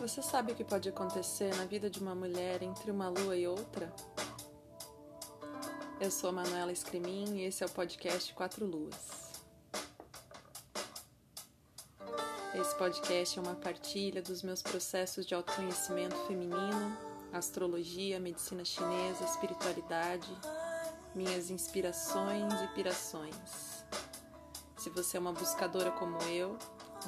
Você 0.00 0.20
sabe 0.20 0.52
o 0.52 0.54
que 0.54 0.62
pode 0.62 0.90
acontecer 0.90 1.54
na 1.56 1.64
vida 1.64 1.88
de 1.88 2.00
uma 2.00 2.14
mulher 2.14 2.62
entre 2.62 2.90
uma 2.90 3.08
lua 3.08 3.34
e 3.34 3.48
outra? 3.48 3.90
Eu 5.98 6.10
sou 6.10 6.28
a 6.28 6.32
Manuela 6.32 6.70
Escremin 6.70 7.38
e 7.38 7.44
esse 7.44 7.62
é 7.62 7.66
o 7.66 7.70
podcast 7.70 8.34
Quatro 8.34 8.66
Luas. 8.66 9.32
Esse 12.54 12.76
podcast 12.76 13.38
é 13.38 13.42
uma 13.42 13.54
partilha 13.54 14.20
dos 14.20 14.42
meus 14.42 14.60
processos 14.60 15.24
de 15.24 15.34
autoconhecimento 15.34 16.16
feminino, 16.26 16.96
astrologia, 17.32 18.20
medicina 18.20 18.66
chinesa, 18.66 19.24
espiritualidade, 19.24 20.28
minhas 21.14 21.48
inspirações 21.48 22.52
e 22.52 22.68
pirações. 22.74 23.82
Se 24.76 24.90
você 24.90 25.16
é 25.16 25.20
uma 25.20 25.32
buscadora 25.32 25.90
como 25.90 26.20
eu, 26.24 26.58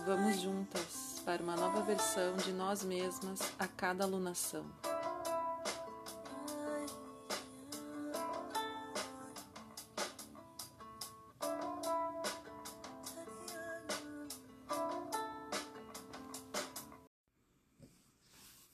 vamos 0.07 0.41
juntas 0.41 1.07
para 1.29 1.42
uma 1.42 1.56
nova 1.56 1.82
versão 1.82 2.36
de 2.36 2.52
nós 2.52 2.82
mesmas 2.82 3.38
a 3.58 3.68
cada 3.68 4.03
alunação. 4.03 4.64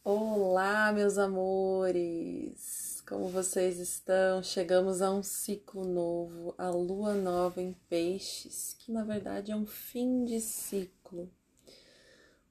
Olá, 0.05 0.93
meus 0.93 1.19
amores! 1.19 3.03
Como 3.05 3.27
vocês 3.27 3.81
estão? 3.81 4.45
Chegamos 4.45 5.03
a 5.03 5.11
um 5.11 5.25
ciclo 5.25 5.85
novo, 5.85 6.55
a 6.57 6.71
lua 6.71 7.15
nova 7.15 7.61
em 7.61 7.73
Peixes, 7.89 8.77
que 8.79 8.93
na 8.93 9.03
verdade 9.03 9.51
é 9.51 9.57
um 9.57 9.67
fim 9.67 10.25
de 10.25 10.41
ciclo 10.41 11.29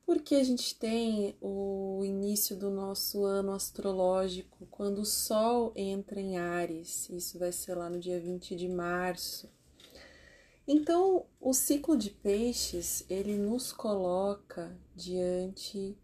porque 0.05 0.35
a 0.35 0.43
gente 0.43 0.75
tem 0.75 1.35
o 1.41 2.01
início 2.03 2.55
do 2.55 2.69
nosso 2.69 3.23
ano 3.23 3.51
astrológico 3.51 4.67
quando 4.69 4.99
o 4.99 5.05
Sol 5.05 5.71
entra 5.75 6.19
em 6.19 6.37
Ares, 6.37 7.09
isso 7.09 7.39
vai 7.39 7.51
ser 7.51 7.75
lá 7.75 7.89
no 7.89 7.99
dia 7.99 8.19
20 8.19 8.55
de 8.55 8.67
março. 8.67 9.49
Então, 10.67 11.25
o 11.41 11.53
ciclo 11.53 11.97
de 11.97 12.09
peixes, 12.09 13.05
ele 13.09 13.37
nos 13.37 13.73
coloca 13.73 14.77
diante 14.95 15.97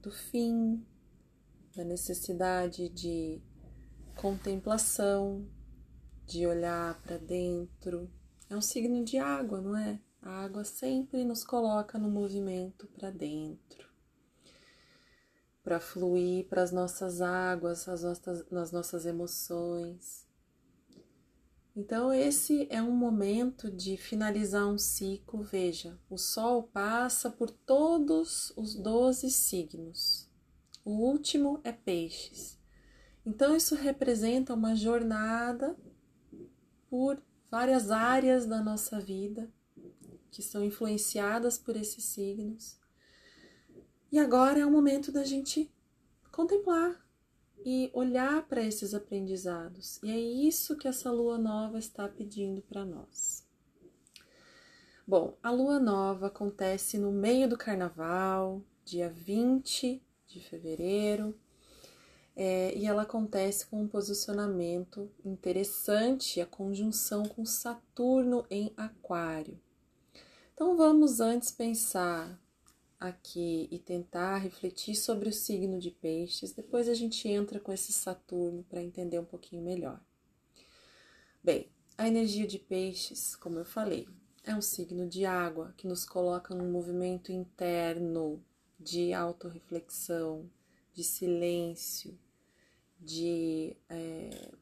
do 0.00 0.10
fim, 0.10 0.84
da 1.74 1.84
necessidade 1.84 2.88
de 2.88 3.40
contemplação, 4.16 5.46
de 6.26 6.46
olhar 6.46 7.00
para 7.02 7.18
dentro. 7.18 8.08
É 8.48 8.56
um 8.56 8.60
signo 8.60 9.04
de 9.04 9.18
água, 9.18 9.60
não 9.60 9.76
é? 9.76 10.00
A 10.22 10.44
água 10.44 10.64
sempre 10.64 11.24
nos 11.24 11.42
coloca 11.42 11.98
no 11.98 12.10
movimento 12.10 12.86
para 12.88 13.10
dentro, 13.10 13.88
para 15.64 15.80
fluir 15.80 16.46
para 16.46 16.62
as 16.62 16.70
nossas 16.70 17.22
águas, 17.22 17.88
as 17.88 18.02
nossas, 18.02 18.50
nas 18.50 18.70
nossas 18.70 19.06
emoções. 19.06 20.28
Então, 21.74 22.12
esse 22.12 22.66
é 22.68 22.82
um 22.82 22.90
momento 22.90 23.70
de 23.70 23.96
finalizar 23.96 24.66
um 24.66 24.76
ciclo. 24.76 25.42
Veja, 25.42 25.98
o 26.10 26.18
Sol 26.18 26.64
passa 26.64 27.30
por 27.30 27.50
todos 27.50 28.52
os 28.56 28.74
12 28.74 29.30
signos. 29.30 30.28
O 30.84 30.90
último 30.90 31.60
é 31.64 31.72
Peixes. 31.72 32.58
Então, 33.24 33.56
isso 33.56 33.74
representa 33.74 34.52
uma 34.52 34.76
jornada 34.76 35.74
por 36.90 37.22
várias 37.50 37.90
áreas 37.90 38.44
da 38.44 38.62
nossa 38.62 39.00
vida 39.00 39.50
que 40.30 40.42
são 40.42 40.64
influenciadas 40.64 41.58
por 41.58 41.76
esses 41.76 42.04
signos. 42.04 42.78
E 44.12 44.18
agora 44.18 44.60
é 44.60 44.66
o 44.66 44.70
momento 44.70 45.12
da 45.12 45.24
gente 45.24 45.70
contemplar 46.32 47.00
e 47.64 47.90
olhar 47.92 48.46
para 48.46 48.62
esses 48.62 48.94
aprendizados. 48.94 50.00
E 50.02 50.10
é 50.10 50.18
isso 50.18 50.76
que 50.76 50.88
essa 50.88 51.10
lua 51.10 51.38
nova 51.38 51.78
está 51.78 52.08
pedindo 52.08 52.62
para 52.62 52.84
nós. 52.84 53.46
Bom, 55.06 55.36
a 55.42 55.50
lua 55.50 55.78
nova 55.78 56.28
acontece 56.28 56.96
no 56.98 57.10
meio 57.10 57.48
do 57.48 57.58
carnaval, 57.58 58.62
dia 58.84 59.10
20 59.10 60.02
de 60.26 60.40
fevereiro, 60.40 61.36
é, 62.36 62.72
e 62.76 62.86
ela 62.86 63.02
acontece 63.02 63.66
com 63.66 63.82
um 63.82 63.88
posicionamento 63.88 65.10
interessante, 65.24 66.40
a 66.40 66.46
conjunção 66.46 67.24
com 67.24 67.44
Saturno 67.44 68.46
em 68.48 68.72
Aquário. 68.76 69.60
Então 70.60 70.76
vamos 70.76 71.20
antes 71.20 71.50
pensar 71.50 72.38
aqui 73.00 73.66
e 73.70 73.78
tentar 73.78 74.36
refletir 74.36 74.94
sobre 74.94 75.30
o 75.30 75.32
signo 75.32 75.78
de 75.78 75.90
Peixes, 75.90 76.52
depois 76.52 76.86
a 76.86 76.92
gente 76.92 77.26
entra 77.26 77.58
com 77.58 77.72
esse 77.72 77.94
Saturno 77.94 78.62
para 78.64 78.82
entender 78.82 79.18
um 79.18 79.24
pouquinho 79.24 79.62
melhor. 79.62 79.98
Bem, 81.42 81.70
a 81.96 82.06
energia 82.06 82.46
de 82.46 82.58
Peixes, 82.58 83.34
como 83.34 83.58
eu 83.58 83.64
falei, 83.64 84.06
é 84.44 84.54
um 84.54 84.60
signo 84.60 85.08
de 85.08 85.24
água 85.24 85.72
que 85.78 85.88
nos 85.88 86.04
coloca 86.04 86.54
num 86.54 86.70
movimento 86.70 87.32
interno 87.32 88.44
de 88.78 89.14
autorreflexão, 89.14 90.44
de 90.92 91.02
silêncio, 91.02 92.18
de 93.00 93.74
é, 93.88 94.52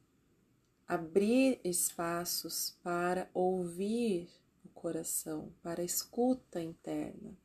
abrir 0.86 1.60
espaços 1.64 2.78
para 2.84 3.28
ouvir 3.34 4.30
coração, 4.78 5.52
para 5.60 5.82
a 5.82 5.84
escuta 5.84 6.62
interna. 6.62 7.36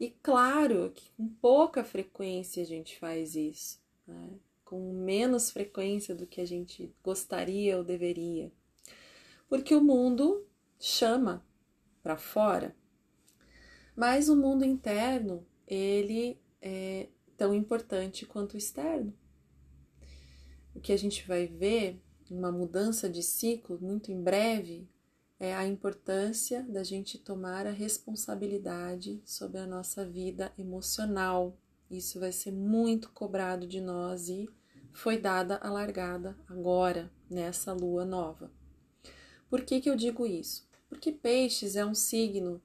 E 0.00 0.10
claro 0.10 0.90
que 0.92 1.12
com 1.12 1.28
pouca 1.28 1.84
frequência 1.84 2.60
a 2.60 2.66
gente 2.66 2.98
faz 2.98 3.36
isso, 3.36 3.80
né? 4.04 4.30
com 4.64 4.92
menos 4.92 5.50
frequência 5.50 6.12
do 6.12 6.26
que 6.26 6.40
a 6.40 6.46
gente 6.46 6.92
gostaria 7.04 7.76
ou 7.76 7.84
deveria, 7.84 8.50
porque 9.48 9.74
o 9.74 9.84
mundo 9.84 10.44
chama 10.78 11.46
para 12.02 12.16
fora, 12.16 12.74
mas 13.94 14.28
o 14.28 14.34
mundo 14.34 14.64
interno 14.64 15.46
ele 15.68 16.40
é 16.60 17.08
tão 17.36 17.54
importante 17.54 18.26
quanto 18.26 18.54
o 18.54 18.58
externo. 18.58 19.14
O 20.74 20.80
que 20.80 20.92
a 20.92 20.96
gente 20.96 21.26
vai 21.28 21.46
ver, 21.46 22.00
uma 22.30 22.50
mudança 22.50 23.08
de 23.08 23.22
ciclo 23.22 23.78
muito 23.80 24.10
em 24.10 24.22
breve, 24.22 24.88
é 25.40 25.54
a 25.54 25.66
importância 25.66 26.62
da 26.64 26.84
gente 26.84 27.16
tomar 27.16 27.66
a 27.66 27.70
responsabilidade 27.70 29.22
sobre 29.24 29.58
a 29.58 29.66
nossa 29.66 30.04
vida 30.04 30.52
emocional. 30.58 31.56
Isso 31.90 32.20
vai 32.20 32.30
ser 32.30 32.52
muito 32.52 33.10
cobrado 33.10 33.66
de 33.66 33.80
nós 33.80 34.28
e 34.28 34.50
foi 34.92 35.16
dada 35.16 35.56
a 35.62 35.70
largada 35.70 36.36
agora, 36.46 37.10
nessa 37.28 37.72
lua 37.72 38.04
nova. 38.04 38.52
Por 39.48 39.62
que, 39.62 39.80
que 39.80 39.88
eu 39.88 39.96
digo 39.96 40.26
isso? 40.26 40.68
Porque 40.90 41.10
Peixes 41.10 41.74
é 41.74 41.86
um 41.86 41.94
signo 41.94 42.60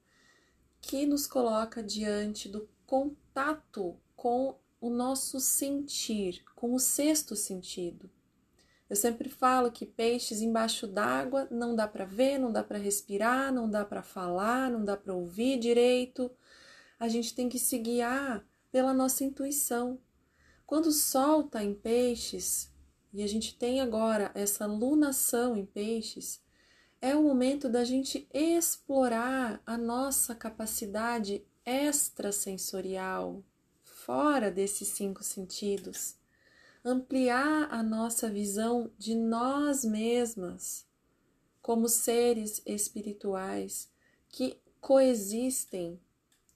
que 0.78 1.06
nos 1.06 1.26
coloca 1.26 1.82
diante 1.82 2.46
do 2.46 2.68
contato 2.84 3.96
com 4.14 4.58
o 4.78 4.90
nosso 4.90 5.40
sentir, 5.40 6.44
com 6.54 6.74
o 6.74 6.78
sexto 6.78 7.34
sentido. 7.34 8.10
Eu 8.88 8.94
sempre 8.94 9.28
falo 9.28 9.72
que 9.72 9.84
peixes 9.84 10.40
embaixo 10.40 10.86
d'água 10.86 11.48
não 11.50 11.74
dá 11.74 11.88
para 11.88 12.04
ver, 12.04 12.38
não 12.38 12.52
dá 12.52 12.62
para 12.62 12.78
respirar, 12.78 13.52
não 13.52 13.68
dá 13.68 13.84
para 13.84 14.02
falar, 14.02 14.70
não 14.70 14.84
dá 14.84 14.96
para 14.96 15.12
ouvir 15.12 15.58
direito. 15.58 16.30
A 16.98 17.08
gente 17.08 17.34
tem 17.34 17.48
que 17.48 17.58
se 17.58 17.78
guiar 17.78 18.46
pela 18.70 18.94
nossa 18.94 19.24
intuição. 19.24 19.98
Quando 20.64 20.86
o 20.86 20.92
sol 20.92 21.42
está 21.42 21.64
em 21.64 21.74
peixes, 21.74 22.70
e 23.12 23.22
a 23.22 23.26
gente 23.26 23.56
tem 23.56 23.80
agora 23.80 24.30
essa 24.34 24.66
lunação 24.66 25.56
em 25.56 25.66
peixes, 25.66 26.40
é 27.00 27.14
o 27.16 27.22
momento 27.22 27.68
da 27.68 27.84
gente 27.84 28.28
explorar 28.32 29.60
a 29.66 29.76
nossa 29.76 30.34
capacidade 30.34 31.44
extrasensorial, 31.64 33.42
fora 33.82 34.50
desses 34.50 34.88
cinco 34.88 35.24
sentidos 35.24 36.16
ampliar 36.86 37.66
a 37.68 37.82
nossa 37.82 38.30
visão 38.30 38.92
de 38.96 39.12
nós 39.12 39.84
mesmas 39.84 40.86
como 41.60 41.88
seres 41.88 42.62
espirituais 42.64 43.90
que 44.28 44.56
coexistem 44.80 46.00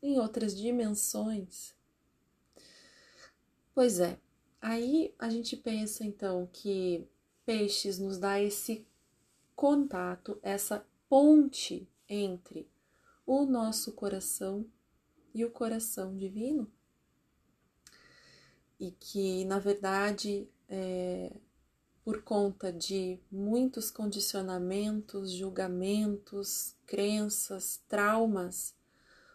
em 0.01 0.21
outras 0.21 0.57
dimensões. 0.57 1.75
Pois 3.75 3.99
é, 3.99 4.21
aí 4.61 5.13
a 5.19 5.29
gente 5.29 5.57
pensa 5.57 6.05
então 6.05 6.49
que 6.53 7.05
peixes 7.45 7.99
nos 7.99 8.17
dá 8.17 8.41
esse 8.41 8.87
contato, 9.57 10.39
essa 10.45 10.87
ponte 11.09 11.89
entre 12.09 12.71
o 13.27 13.45
nosso 13.45 13.91
coração 13.95 14.65
e 15.35 15.45
o 15.45 15.51
coração 15.51 16.17
divino 16.17 16.71
e 18.81 18.93
que, 18.93 19.45
na 19.45 19.59
verdade, 19.59 20.49
é, 20.67 21.31
por 22.03 22.23
conta 22.23 22.73
de 22.73 23.21
muitos 23.31 23.91
condicionamentos, 23.91 25.31
julgamentos, 25.33 26.75
crenças, 26.87 27.83
traumas, 27.87 28.75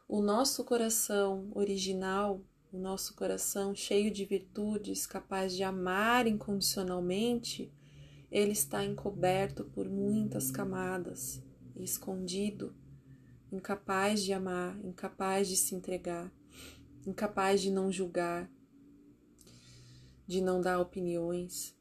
o 0.08 0.20
nosso 0.20 0.64
coração 0.64 1.52
original, 1.54 2.42
o 2.74 2.78
nosso 2.80 3.16
coração 3.16 3.76
cheio 3.76 4.12
de 4.12 4.26
virtudes, 4.26 5.06
capaz 5.06 5.54
de 5.54 5.64
amar 5.64 6.26
incondicionalmente, 6.26 7.72
ele 8.32 8.52
está 8.52 8.84
encoberto 8.84 9.64
por 9.66 9.88
muitas 9.88 10.50
camadas, 10.50 11.42
escondido, 11.76 12.76
incapaz 13.52 14.24
de 14.24 14.34
amar, 14.34 14.78
incapaz 14.84 15.48
de 15.48 15.56
se 15.56 15.76
entregar, 15.76 16.32
incapaz 17.06 17.62
de 17.62 17.70
não 17.70 17.92
julgar, 17.92 18.50
de 20.28 20.42
não 20.42 20.62
dar 20.62 20.80
opiniões. 20.80 21.76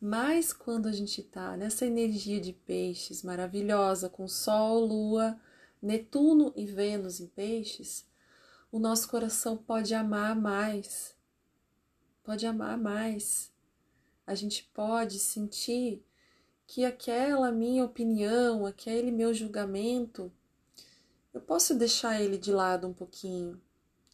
Mas 0.00 0.52
quando 0.52 0.86
a 0.86 0.92
gente 0.92 1.20
está 1.20 1.56
nessa 1.56 1.84
energia 1.84 2.40
de 2.40 2.52
peixes 2.52 3.22
maravilhosa, 3.22 4.08
com 4.08 4.26
Sol, 4.26 4.84
Lua, 4.84 5.38
Netuno 5.82 6.52
e 6.56 6.64
Vênus 6.64 7.20
em 7.20 7.26
peixes, 7.26 8.06
o 8.72 8.78
nosso 8.78 9.08
coração 9.08 9.56
pode 9.56 9.94
amar 9.94 10.34
mais. 10.34 11.14
Pode 12.22 12.46
amar 12.46 12.78
mais. 12.78 13.52
A 14.26 14.34
gente 14.34 14.70
pode 14.72 15.18
sentir 15.18 16.04
que 16.66 16.84
aquela 16.84 17.50
minha 17.50 17.84
opinião, 17.84 18.64
aquele 18.64 19.10
meu 19.10 19.34
julgamento, 19.34 20.32
eu 21.34 21.40
posso 21.40 21.74
deixar 21.74 22.22
ele 22.22 22.38
de 22.38 22.52
lado 22.52 22.86
um 22.86 22.92
pouquinho. 22.92 23.60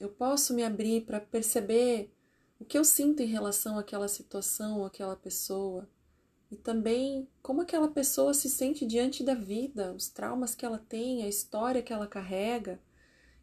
Eu 0.00 0.08
posso 0.08 0.54
me 0.54 0.64
abrir 0.64 1.04
para 1.04 1.20
perceber 1.20 2.15
o 2.58 2.64
que 2.64 2.78
eu 2.78 2.84
sinto 2.84 3.22
em 3.22 3.26
relação 3.26 3.78
àquela 3.78 4.08
situação, 4.08 4.84
àquela 4.84 5.16
pessoa, 5.16 5.88
e 6.50 6.56
também 6.56 7.28
como 7.42 7.60
aquela 7.60 7.88
pessoa 7.88 8.32
se 8.32 8.48
sente 8.48 8.86
diante 8.86 9.22
da 9.22 9.34
vida, 9.34 9.92
os 9.92 10.08
traumas 10.08 10.54
que 10.54 10.64
ela 10.64 10.78
tem, 10.78 11.22
a 11.22 11.28
história 11.28 11.82
que 11.82 11.92
ela 11.92 12.06
carrega, 12.06 12.80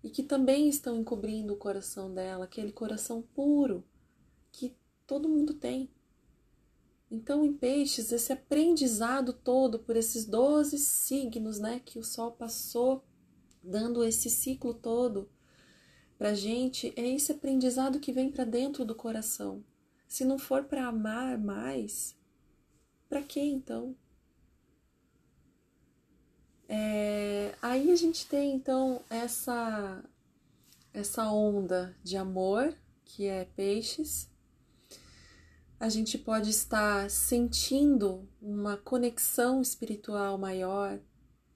e 0.04 0.10
que 0.10 0.24
também 0.24 0.68
estão 0.68 0.98
encobrindo 0.98 1.54
o 1.54 1.58
coração 1.58 2.14
dela, 2.14 2.46
aquele 2.46 2.72
coração 2.72 3.22
puro 3.22 3.86
que 4.52 4.76
todo 5.08 5.30
mundo 5.30 5.54
tem. 5.54 5.90
Então, 7.10 7.46
em 7.46 7.54
peixes, 7.54 8.12
esse 8.12 8.34
aprendizado 8.34 9.32
todo 9.32 9.80
por 9.80 9.96
esses 9.96 10.26
12 10.26 10.78
signos, 10.78 11.60
né, 11.60 11.80
que 11.80 12.00
o 12.00 12.04
sol 12.04 12.32
passou 12.32 13.04
dando 13.64 14.04
esse 14.04 14.30
ciclo 14.30 14.74
todo 14.74 15.30
para 16.24 16.34
gente 16.34 16.94
é 16.96 17.06
esse 17.06 17.34
aprendizado 17.34 18.00
que 18.00 18.14
vem 18.14 18.32
para 18.32 18.46
dentro 18.46 18.86
do 18.86 18.96
coração. 18.96 19.62
Se 20.08 20.24
não 20.24 20.40
for 20.40 20.64
para 20.64 20.88
amar 20.88 21.38
mais, 21.38 22.16
para 23.10 23.22
que 23.22 23.42
então? 23.42 23.94
É, 26.66 27.54
aí 27.62 27.92
a 27.92 27.96
gente 27.98 28.26
tem 28.26 28.56
então 28.56 29.04
essa 29.10 30.02
essa 30.94 31.30
onda 31.30 31.94
de 32.02 32.16
amor 32.16 32.74
que 33.04 33.26
é 33.26 33.44
peixes. 33.44 34.32
A 35.78 35.90
gente 35.90 36.18
pode 36.18 36.52
estar 36.52 37.10
sentindo 37.10 38.26
uma 38.42 38.78
conexão 38.78 39.62
espiritual 39.62 40.38
maior, 40.38 41.02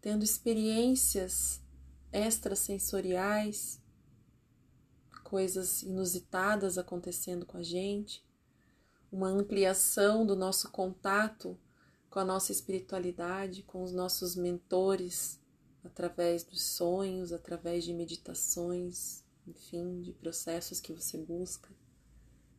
tendo 0.02 0.26
experiências 0.26 1.62
extrasensoriais, 2.12 3.82
coisas 5.28 5.84
inusitadas 5.84 6.78
acontecendo 6.78 7.46
com 7.46 7.58
a 7.58 7.62
gente, 7.62 8.26
uma 9.12 9.28
ampliação 9.28 10.26
do 10.26 10.38
nosso 10.38 10.72
contato 10.72 11.60
com 12.10 12.20
a 12.20 12.24
nossa 12.24 12.54
espiritualidade, 12.54 13.62
com 13.64 13.84
os 13.84 13.92
nossos 13.92 14.38
mentores, 14.38 15.38
através 15.84 16.46
dos 16.46 16.64
sonhos, 16.64 17.34
através 17.34 17.84
de 17.84 17.94
meditações, 17.94 19.22
enfim, 19.46 20.00
de 20.02 20.14
processos 20.14 20.80
que 20.80 20.94
você 20.94 21.18
busca. 21.18 21.70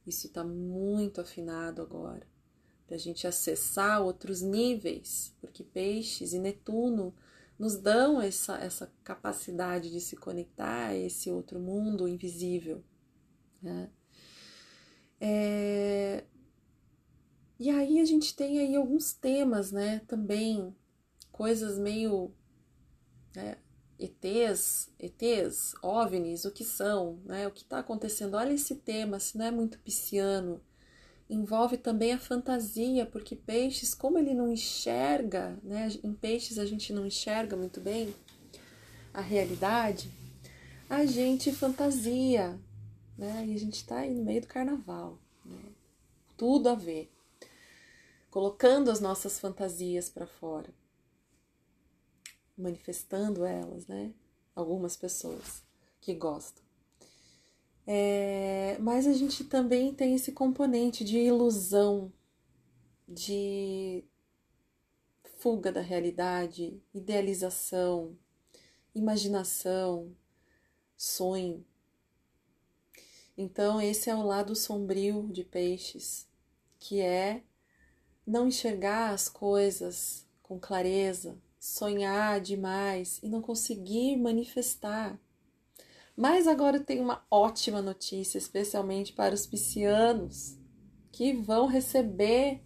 Isso 0.07 0.27
está 0.27 0.45
muito 0.45 1.23
afinado 1.23 1.81
agora, 1.81 2.27
para 2.87 2.97
a 2.97 3.01
gente 3.01 3.27
acessar 3.27 4.03
outros 4.03 4.43
níveis, 4.43 5.35
porque 5.41 5.65
Peixes 5.65 6.35
e 6.35 6.39
Netuno 6.39 7.15
nos 7.59 7.77
dão 7.77 8.21
essa, 8.21 8.57
essa 8.59 8.93
capacidade 9.03 9.91
de 9.91 10.01
se 10.01 10.17
conectar 10.17 10.89
a 10.89 10.97
esse 10.97 11.31
outro 11.31 11.59
mundo 11.59 12.07
invisível. 12.07 12.85
Né? 13.61 13.91
É... 15.21 16.25
E 17.59 17.71
aí 17.71 17.99
a 17.99 18.05
gente 18.05 18.37
tem 18.37 18.61
aí 18.61 18.77
alguns 18.77 19.13
temas, 19.13 19.73
né? 19.73 20.01
Também 20.07 20.77
coisas 21.33 21.77
meio 21.77 22.33
né, 23.35 23.59
ETs, 23.99 24.93
ETs, 24.97 25.75
OVNIs, 25.83 26.45
o 26.45 26.53
que 26.53 26.65
são, 26.65 27.21
né? 27.25 27.49
O 27.49 27.51
que 27.51 27.63
está 27.63 27.81
acontecendo? 27.81 28.35
Olha 28.37 28.53
esse 28.53 28.77
tema, 28.77 29.19
se 29.19 29.37
não 29.37 29.47
é 29.47 29.51
muito 29.51 29.81
pisciano, 29.81 30.63
envolve 31.29 31.77
também 31.77 32.13
a 32.13 32.19
fantasia, 32.19 33.05
porque 33.05 33.37
peixes, 33.37 33.95
como 33.95 34.19
ele 34.19 34.35
não 34.35 34.51
enxerga, 34.51 35.59
né? 35.63 35.89
Em 36.03 36.13
peixes 36.13 36.59
a 36.59 36.65
gente 36.65 36.93
não 36.93 37.07
enxerga 37.07 37.57
muito 37.57 37.81
bem 37.81 38.15
a 39.13 39.21
realidade, 39.21 40.11
a 40.89 41.05
gente 41.05 41.53
fantasia, 41.53 42.59
né? 43.17 43.45
E 43.47 43.55
a 43.55 43.59
gente 43.59 43.75
está 43.75 43.99
aí 43.99 44.15
no 44.15 44.25
meio 44.25 44.41
do 44.41 44.47
carnaval, 44.47 45.19
né? 45.45 45.73
Tudo 46.37 46.69
a 46.69 46.75
ver. 46.75 47.13
Colocando 48.31 48.91
as 48.91 49.01
nossas 49.01 49.39
fantasias 49.41 50.09
para 50.09 50.27
fora, 50.27 50.73
manifestando 52.57 53.45
elas, 53.45 53.87
né? 53.87 54.13
Algumas 54.55 54.97
pessoas 54.97 55.63
que 56.01 56.15
gostam. 56.15 56.68
É, 57.91 58.77
mas 58.81 59.07
a 59.07 59.15
gente 59.15 59.45
também 59.45 59.95
tem 59.95 60.15
esse 60.15 60.31
componente 60.33 61.03
de 61.03 61.17
ilusão, 61.17 62.13
de 63.09 64.05
fuga 65.39 65.73
da 65.73 65.81
realidade, 65.81 66.83
idealização, 66.93 68.15
imaginação, 68.95 70.15
sonho. 70.99 71.65
Então, 73.39 73.81
esse 73.81 74.11
é 74.11 74.15
o 74.15 74.23
lado 74.23 74.55
sombrio 74.55 75.27
de 75.33 75.43
peixes, 75.43 76.29
que 76.79 77.01
é 77.01 77.43
não 78.27 78.49
enxergar 78.49 79.15
as 79.15 79.31
coisas 79.31 80.27
com 80.43 80.61
clareza, 80.61 81.39
sonhar 81.59 82.39
demais 82.39 83.19
e 83.23 83.31
não 83.31 83.41
conseguir 83.41 84.15
manifestar 84.19 85.19
mas 86.19 86.49
agora 86.49 86.81
tenho 86.81 87.05
uma 87.05 87.25
ótima 87.31 87.81
notícia, 87.81 88.39
especialmente 88.39 89.13
para 89.13 89.33
os 89.33 89.47
piscianos, 89.47 90.59
que 91.13 91.33
vão 91.33 91.67
receber 91.69 92.61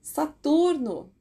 Saturno. 0.00 1.12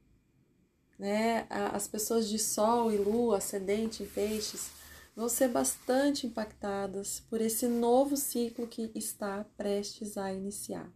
Né? 1.00 1.48
As 1.50 1.88
pessoas 1.88 2.30
de 2.30 2.38
Sol 2.38 2.92
e 2.92 2.98
Lua, 2.98 3.38
ascendente 3.38 4.04
em 4.04 4.06
peixes, 4.06 4.70
vão 5.16 5.28
ser 5.28 5.48
bastante 5.48 6.28
impactadas 6.28 7.24
por 7.28 7.42
esse 7.42 7.68
novo 7.68 8.16
ciclo 8.16 8.68
que 8.68 8.92
está 8.94 9.44
prestes 9.58 10.20
a 10.20 10.32
iniciar. 10.32 10.94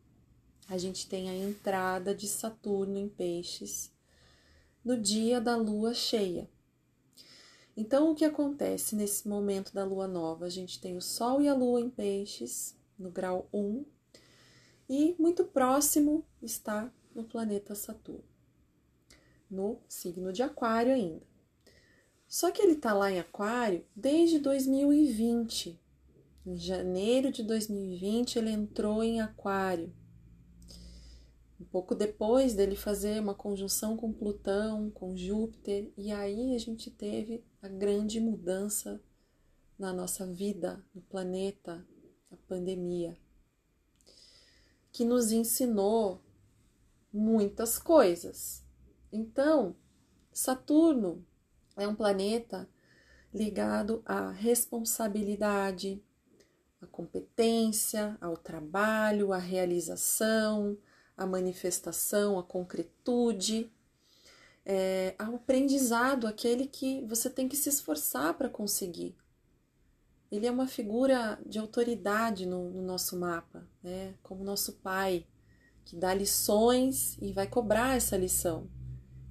A 0.70 0.78
gente 0.78 1.10
tem 1.10 1.28
a 1.28 1.36
entrada 1.36 2.14
de 2.14 2.28
Saturno 2.28 3.00
em 3.00 3.10
peixes 3.10 3.92
no 4.84 4.96
dia 4.96 5.42
da 5.42 5.56
lua 5.56 5.96
cheia. 5.96 6.48
Então, 7.78 8.12
o 8.12 8.16
que 8.16 8.24
acontece 8.24 8.96
nesse 8.96 9.28
momento 9.28 9.74
da 9.74 9.84
lua 9.84 10.08
nova? 10.08 10.46
A 10.46 10.50
gente 10.50 10.80
tem 10.80 10.96
o 10.96 11.02
Sol 11.02 11.42
e 11.42 11.48
a 11.50 11.54
Lua 11.54 11.82
em 11.82 11.90
Peixes, 11.90 12.74
no 12.98 13.12
grau 13.12 13.50
1, 13.54 13.86
e 14.88 15.16
muito 15.20 15.44
próximo 15.44 16.26
está 16.42 16.90
no 17.14 17.26
planeta 17.26 17.76
Saturno, 17.76 18.24
no 19.50 19.82
signo 19.90 20.32
de 20.32 20.42
Aquário 20.42 20.94
ainda. 20.94 21.26
Só 22.28 22.50
que 22.50 22.62
ele 22.62 22.74
está 22.74 22.94
lá 22.94 23.12
em 23.12 23.20
Aquário 23.20 23.86
desde 23.94 24.40
2020. 24.40 25.78
Em 26.46 26.56
janeiro 26.56 27.32
de 27.32 27.44
2020, 27.44 28.38
ele 28.38 28.52
entrou 28.52 29.04
em 29.04 29.20
Aquário 29.20 29.94
um 31.60 31.66
pouco 31.66 31.96
depois 31.96 32.54
dele 32.54 32.76
fazer 32.76 33.20
uma 33.20 33.34
conjunção 33.34 33.96
com 33.96 34.12
Plutão, 34.12 34.90
com 34.92 35.16
Júpiter, 35.16 35.92
e 35.98 36.12
aí 36.12 36.54
a 36.54 36.60
gente 36.60 36.92
teve 36.92 37.44
a 37.66 37.68
grande 37.68 38.20
mudança 38.20 39.02
na 39.78 39.92
nossa 39.92 40.24
vida, 40.28 40.86
no 40.94 41.02
planeta, 41.02 41.84
a 42.30 42.38
pandemia, 42.48 43.18
que 44.92 45.04
nos 45.04 45.32
ensinou 45.32 46.24
muitas 47.12 47.80
coisas. 47.80 48.64
Então, 49.12 49.76
Saturno 50.32 51.26
é 51.76 51.88
um 51.88 51.96
planeta 51.96 52.70
ligado 53.34 54.04
à 54.06 54.30
responsabilidade, 54.30 56.04
à 56.80 56.86
competência, 56.86 58.16
ao 58.22 58.38
trabalho, 58.38 59.34
à 59.34 59.40
realização, 59.40 60.78
a 61.18 61.26
manifestação, 61.26 62.38
a 62.38 62.44
concretude, 62.44 63.74
é, 64.66 65.14
ao 65.20 65.36
aprendizado, 65.36 66.26
aquele 66.26 66.66
que 66.66 67.06
você 67.06 67.30
tem 67.30 67.48
que 67.48 67.56
se 67.56 67.70
esforçar 67.70 68.34
para 68.34 68.50
conseguir. 68.50 69.16
ele 70.32 70.48
é 70.48 70.52
uma 70.52 70.68
figura 70.68 71.40
de 71.46 71.60
autoridade 71.60 72.46
no, 72.46 72.70
no 72.72 72.82
nosso 72.82 73.18
mapa, 73.18 73.68
né? 73.84 74.16
Como 74.24 74.44
nosso 74.44 74.74
pai, 74.74 75.26
que 75.86 75.96
dá 75.96 76.14
lições 76.14 77.18
e 77.22 77.32
vai 77.32 77.48
cobrar 77.48 77.96
essa 77.96 78.18
lição. 78.18 78.68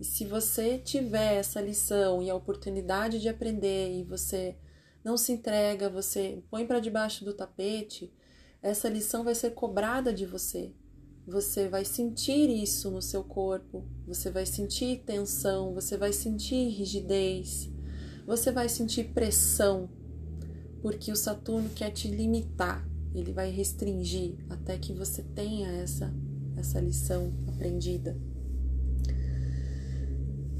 E 0.00 0.04
se 0.04 0.24
você 0.24 0.78
tiver 0.78 1.34
essa 1.34 1.60
lição 1.60 2.22
e 2.22 2.30
a 2.30 2.34
oportunidade 2.34 3.20
de 3.20 3.28
aprender 3.28 3.98
e 3.98 4.04
você 4.04 4.56
não 5.04 5.16
se 5.16 5.32
entrega, 5.32 5.90
você 5.90 6.42
põe 6.50 6.66
para 6.66 6.80
debaixo 6.80 7.24
do 7.24 7.34
tapete, 7.34 8.12
essa 8.62 8.88
lição 8.88 9.24
vai 9.24 9.34
ser 9.34 9.50
cobrada 9.50 10.12
de 10.12 10.24
você. 10.24 10.72
Você 11.26 11.68
vai 11.68 11.84
sentir 11.84 12.50
isso 12.50 12.90
no 12.90 13.00
seu 13.00 13.24
corpo, 13.24 13.84
você 14.06 14.30
vai 14.30 14.44
sentir 14.44 15.02
tensão, 15.06 15.72
você 15.72 15.96
vai 15.96 16.12
sentir 16.12 16.68
rigidez, 16.68 17.70
você 18.26 18.52
vai 18.52 18.68
sentir 18.68 19.12
pressão, 19.14 19.88
porque 20.82 21.10
o 21.10 21.16
Saturno 21.16 21.70
quer 21.70 21.90
te 21.90 22.08
limitar, 22.08 22.86
ele 23.14 23.32
vai 23.32 23.50
restringir 23.50 24.36
até 24.50 24.76
que 24.76 24.92
você 24.92 25.22
tenha 25.22 25.68
essa 25.68 26.12
essa 26.56 26.80
lição 26.80 27.32
aprendida. 27.48 28.16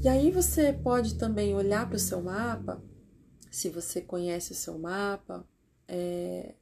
E 0.01 0.07
aí 0.07 0.29
você 0.29 0.73
pode 0.73 1.15
também 1.15 1.55
olhar 1.55 1.87
para 1.87 1.95
o 1.95 1.99
seu 1.99 2.21
mapa, 2.21 2.83
se 3.49 3.69
você 3.69 4.01
conhece 4.01 4.51
o 4.51 4.55
seu 4.55 4.77
mapa, 4.77 5.47
é, 5.87 6.53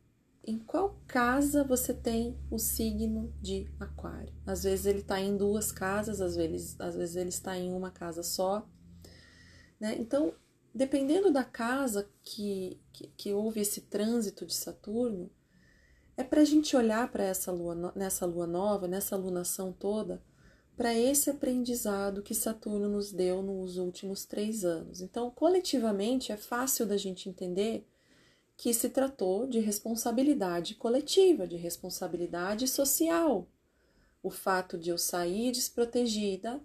em 0.46 0.60
qual 0.60 1.00
casa 1.08 1.64
você 1.64 1.94
tem 1.94 2.38
o 2.52 2.60
signo 2.60 3.34
de 3.42 3.68
Aquário. 3.80 4.34
Às 4.46 4.64
vezes 4.64 4.86
ele 4.86 5.00
está 5.00 5.20
em 5.20 5.38
duas 5.38 5.72
casas, 5.72 6.20
às 6.20 6.36
vezes, 6.36 6.80
às 6.80 6.96
vezes 6.96 7.16
ele 7.16 7.30
está 7.30 7.58
em 7.58 7.72
uma 7.74 7.92
casa 7.92 8.22
só. 8.22 8.68
Né? 9.80 9.96
Então, 9.98 10.34
dependendo 10.76 11.32
da 11.32 11.46
casa 11.46 12.10
que, 12.22 12.82
que, 12.92 13.08
que 13.16 13.34
houve 13.34 13.62
esse 13.62 13.82
trânsito 13.82 14.46
de 14.46 14.54
Saturno, 14.54 15.32
é 16.18 16.24
para 16.24 16.42
a 16.42 16.46
gente 16.46 16.76
olhar 16.76 17.10
para 17.12 17.24
essa 17.24 17.52
lua, 17.52 17.94
nessa 17.96 18.26
lua 18.26 18.46
nova, 18.46 18.88
nessa 18.88 19.16
lunação 19.16 19.72
toda, 19.72 20.22
para 20.76 20.94
esse 20.94 21.30
aprendizado 21.30 22.22
que 22.22 22.34
Saturno 22.34 22.90
nos 22.90 23.12
deu 23.12 23.42
nos 23.42 23.78
últimos 23.78 24.26
três 24.26 24.66
anos. 24.66 25.02
Então, 25.02 25.32
coletivamente, 25.32 26.32
é 26.32 26.38
fácil 26.38 26.86
da 26.86 26.98
gente 26.98 27.30
entender 27.30 27.88
que 28.56 28.74
se 28.74 28.90
tratou 28.90 29.48
de 29.48 29.60
responsabilidade 29.60 30.76
coletiva, 30.76 31.48
de 31.48 31.56
responsabilidade 31.56 32.68
social. 32.68 33.48
O 34.22 34.30
fato 34.30 34.78
de 34.78 34.90
eu 34.90 34.98
sair 34.98 35.52
desprotegida, 35.52 36.62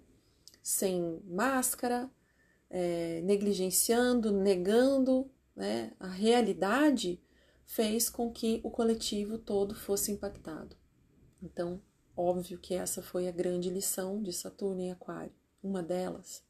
sem 0.61 1.21
máscara, 1.25 2.09
é, 2.69 3.21
negligenciando, 3.21 4.31
negando 4.31 5.29
né, 5.55 5.91
a 5.99 6.07
realidade 6.07 7.19
fez 7.65 8.09
com 8.09 8.31
que 8.31 8.61
o 8.63 8.69
coletivo 8.69 9.37
todo 9.37 9.75
fosse 9.75 10.11
impactado. 10.11 10.75
Então, 11.41 11.81
óbvio 12.15 12.59
que 12.59 12.73
essa 12.73 13.01
foi 13.01 13.27
a 13.27 13.31
grande 13.31 13.69
lição 13.69 14.21
de 14.21 14.31
Saturno 14.31 14.81
em 14.81 14.91
Aquário, 14.91 15.33
uma 15.61 15.81
delas. 15.83 16.43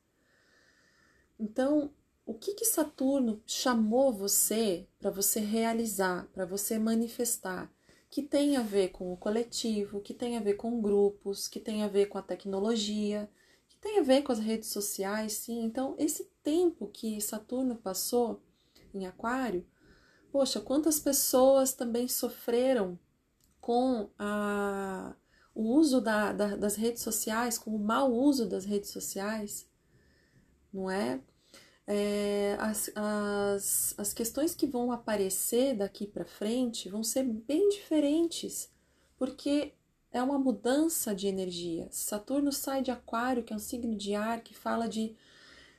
Então, 1.39 1.93
o 2.29 2.33
que 2.33 2.53
que 2.53 2.65
Saturno 2.65 3.41
chamou 3.45 4.13
você 4.13 4.87
para 4.99 5.09
você 5.09 5.39
realizar, 5.39 6.27
para 6.33 6.45
você 6.45 6.77
manifestar, 6.77 7.71
que 8.09 8.21
tem 8.21 8.57
a 8.57 8.61
ver 8.61 8.89
com 8.89 9.11
o 9.11 9.17
coletivo, 9.17 10.01
que 10.01 10.13
tem 10.13 10.37
a 10.37 10.41
ver 10.41 10.55
com 10.55 10.81
grupos, 10.81 11.47
que 11.47 11.59
tem 11.59 11.83
a 11.83 11.87
ver 11.87 12.07
com 12.07 12.17
a 12.17 12.21
tecnologia, 12.21 13.29
que 13.67 13.77
tem 13.77 13.99
a 13.99 14.03
ver 14.03 14.23
com 14.23 14.31
as 14.31 14.39
redes 14.39 14.69
sociais, 14.69 15.33
sim. 15.33 15.63
Então, 15.63 15.95
esse 15.97 16.25
tempo 16.43 16.87
que 16.87 17.19
Saturno 17.21 17.75
passou 17.75 18.41
em 18.93 19.05
Aquário 19.05 19.65
Poxa, 20.31 20.59
quantas 20.59 20.99
pessoas 20.99 21.73
também 21.73 22.07
sofreram 22.07 22.99
com 23.59 24.09
a, 24.17 25.15
o 25.55 25.63
uso 25.63 25.99
da, 25.99 26.31
da, 26.31 26.55
das 26.55 26.75
redes 26.75 27.01
sociais, 27.01 27.57
com 27.57 27.75
o 27.75 27.79
mau 27.79 28.13
uso 28.13 28.47
das 28.47 28.63
redes 28.63 28.91
sociais, 28.91 29.67
não 30.71 30.89
é? 30.89 31.19
É 31.91 32.55
as, 32.59 32.91
as, 32.95 33.95
as 33.97 34.13
questões 34.13 34.53
que 34.53 34.67
vão 34.67 34.91
aparecer 34.91 35.75
daqui 35.75 36.05
para 36.05 36.23
frente 36.23 36.87
vão 36.87 37.03
ser 37.03 37.23
bem 37.23 37.67
diferentes, 37.69 38.71
porque 39.17 39.73
é 40.11 40.21
uma 40.21 40.37
mudança 40.37 41.15
de 41.15 41.25
energia. 41.25 41.87
Saturno 41.89 42.51
sai 42.51 42.83
de 42.83 42.91
Aquário, 42.91 43.43
que 43.43 43.51
é 43.51 43.55
um 43.55 43.59
signo 43.59 43.95
de 43.95 44.13
ar 44.13 44.41
que 44.41 44.53
fala 44.53 44.87
de 44.87 45.15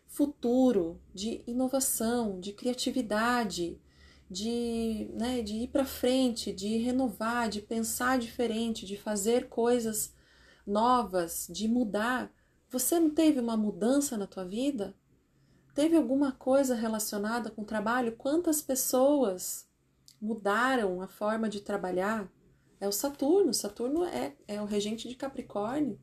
futuro, 0.08 1.00
de 1.14 1.44
inovação, 1.46 2.40
de 2.40 2.52
criatividade, 2.52 3.80
de, 4.28 5.08
né, 5.12 5.42
de 5.42 5.54
ir 5.58 5.68
para 5.68 5.84
frente, 5.84 6.52
de 6.52 6.76
renovar, 6.78 7.48
de 7.48 7.62
pensar 7.62 8.18
diferente, 8.18 8.84
de 8.84 8.96
fazer 8.96 9.48
coisas 9.48 10.12
novas, 10.66 11.46
de 11.48 11.68
mudar. 11.68 12.32
Você 12.68 12.98
não 12.98 13.10
teve 13.10 13.38
uma 13.38 13.56
mudança 13.56 14.16
na 14.16 14.26
tua 14.26 14.44
vida? 14.44 14.92
Teve 15.74 15.96
alguma 15.96 16.32
coisa 16.32 16.74
relacionada 16.74 17.50
com 17.50 17.62
o 17.62 17.66
trabalho? 17.66 18.16
Quantas 18.16 18.60
pessoas 18.60 19.68
mudaram 20.20 21.00
a 21.00 21.06
forma 21.06 21.48
de 21.48 21.60
trabalhar? 21.60 22.30
É 22.80 22.88
o 22.88 22.92
Saturno. 22.92 23.54
Saturno 23.54 24.04
é, 24.04 24.34
é 24.48 24.60
o 24.60 24.64
regente 24.64 25.08
de 25.08 25.14
Capricórnio. 25.14 26.00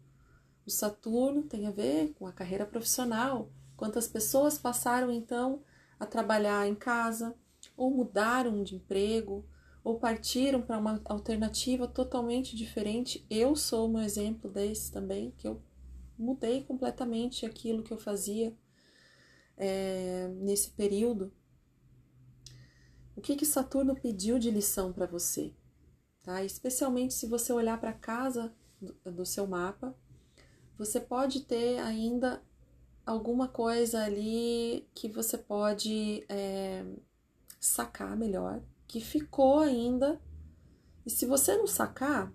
O 0.65 0.71
Saturno 0.71 1.43
tem 1.43 1.67
a 1.67 1.71
ver 1.71 2.13
com 2.13 2.25
a 2.25 2.31
carreira 2.31 2.65
profissional. 2.65 3.51
Quantas 3.75 4.07
pessoas 4.07 4.57
passaram 4.57 5.11
então 5.11 5.61
a 5.99 6.05
trabalhar 6.05 6.67
em 6.67 6.75
casa, 6.75 7.35
ou 7.75 7.91
mudaram 7.91 8.63
de 8.63 8.75
emprego, 8.75 9.45
ou 9.83 9.99
partiram 9.99 10.61
para 10.61 10.77
uma 10.77 11.01
alternativa 11.05 11.87
totalmente 11.87 12.55
diferente. 12.55 13.25
Eu 13.29 13.55
sou 13.55 13.89
um 13.89 13.99
exemplo 13.99 14.49
desse 14.49 14.91
também, 14.91 15.31
que 15.37 15.47
eu 15.47 15.61
mudei 16.17 16.63
completamente 16.63 17.45
aquilo 17.45 17.83
que 17.83 17.93
eu 17.93 17.97
fazia 17.97 18.55
é, 19.57 20.27
nesse 20.35 20.69
período. 20.71 21.33
O 23.15 23.21
que, 23.21 23.35
que 23.35 23.45
Saturno 23.45 23.95
pediu 23.95 24.37
de 24.37 24.51
lição 24.51 24.93
para 24.93 25.07
você? 25.07 25.51
Tá? 26.23 26.43
Especialmente 26.43 27.15
se 27.15 27.25
você 27.25 27.51
olhar 27.51 27.79
para 27.79 27.91
casa 27.91 28.53
do, 28.79 28.93
do 29.11 29.25
seu 29.25 29.47
mapa, 29.47 29.95
você 30.77 30.99
pode 30.99 31.41
ter 31.41 31.79
ainda 31.79 32.43
alguma 33.05 33.47
coisa 33.47 34.03
ali 34.03 34.87
que 34.93 35.09
você 35.09 35.37
pode 35.37 36.23
é, 36.29 36.85
sacar 37.59 38.15
melhor, 38.15 38.61
que 38.87 39.01
ficou 39.01 39.59
ainda. 39.59 40.21
E 41.05 41.09
se 41.09 41.25
você 41.25 41.57
não 41.57 41.65
sacar, 41.65 42.31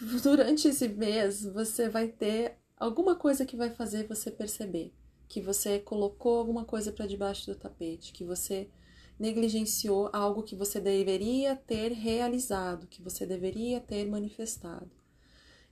durante 0.22 0.68
esse 0.68 0.88
mês 0.88 1.44
você 1.44 1.88
vai 1.88 2.08
ter 2.08 2.56
alguma 2.76 3.14
coisa 3.16 3.44
que 3.44 3.56
vai 3.56 3.70
fazer 3.70 4.08
você 4.08 4.30
perceber 4.30 4.94
que 5.34 5.40
você 5.40 5.80
colocou 5.80 6.38
alguma 6.38 6.64
coisa 6.64 6.92
para 6.92 7.08
debaixo 7.08 7.46
do 7.46 7.58
tapete, 7.58 8.12
que 8.12 8.22
você 8.22 8.70
negligenciou 9.18 10.08
algo 10.12 10.44
que 10.44 10.54
você 10.54 10.78
deveria 10.78 11.56
ter 11.56 11.90
realizado, 11.90 12.86
que 12.86 13.02
você 13.02 13.26
deveria 13.26 13.80
ter 13.80 14.08
manifestado. 14.08 14.92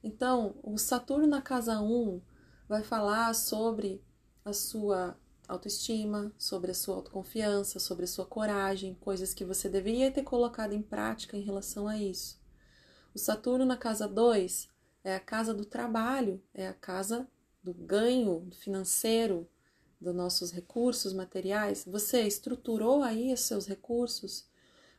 Então, 0.03 0.57
o 0.65 0.77
Saturno 0.77 1.29
na 1.29 1.41
casa 1.41 1.81
1 1.81 2.21
vai 2.69 2.83
falar 2.83 3.33
sobre 3.37 4.03
a 4.45 4.53
sua 4.53 5.17
autoestima, 5.47 6.35
sobre 6.37 6.73
a 6.73 6.75
sua 6.75 6.97
autoconfiança, 6.97 7.79
sobre 7.79 8.03
a 8.03 8.09
sua 8.09 8.27
coragem, 8.27 8.95
coisas 8.95 9.33
que 9.33 9.45
você 9.45 9.69
deveria 9.69 10.11
ter 10.11 10.25
colocado 10.25 10.73
em 10.73 10.83
prática 10.83 11.37
em 11.37 11.43
relação 11.43 11.87
a 11.87 11.97
isso. 11.97 12.37
O 13.15 13.19
Saturno 13.19 13.65
na 13.65 13.77
casa 13.77 14.09
2 14.09 14.69
é 15.05 15.15
a 15.15 15.21
casa 15.21 15.55
do 15.55 15.65
trabalho, 15.65 16.43
é 16.53 16.67
a 16.67 16.75
casa 16.75 17.29
do 17.63 17.73
ganho 17.73 18.49
financeiro, 18.51 19.49
dos 20.03 20.15
nossos 20.15 20.51
recursos 20.51 21.13
materiais. 21.13 21.85
Você 21.87 22.23
estruturou 22.23 23.03
aí 23.03 23.33
os 23.33 23.41
seus 23.41 23.67
recursos? 23.67 24.47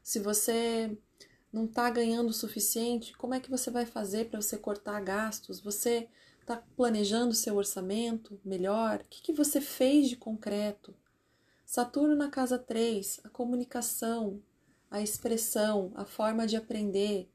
Se 0.01 0.19
você 0.19 0.97
não 1.51 1.65
está 1.65 1.89
ganhando 1.89 2.29
o 2.29 2.33
suficiente, 2.33 3.15
como 3.17 3.33
é 3.33 3.39
que 3.39 3.51
você 3.51 3.69
vai 3.69 3.85
fazer 3.85 4.29
para 4.29 4.41
você 4.41 4.57
cortar 4.57 5.01
gastos? 5.01 5.59
Você 5.59 6.09
Está 6.43 6.57
planejando 6.75 7.33
seu 7.33 7.55
orçamento 7.55 8.37
melhor? 8.43 8.99
O 8.99 9.05
que, 9.09 9.21
que 9.21 9.31
você 9.31 9.61
fez 9.61 10.09
de 10.09 10.17
concreto? 10.17 10.93
Saturno 11.65 12.17
na 12.17 12.29
casa 12.29 12.59
3, 12.59 13.21
a 13.23 13.29
comunicação, 13.29 14.43
a 14.91 15.01
expressão, 15.01 15.93
a 15.95 16.03
forma 16.03 16.45
de 16.45 16.57
aprender, 16.57 17.31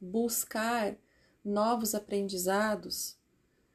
buscar 0.00 0.96
novos 1.44 1.96
aprendizados. 1.96 3.18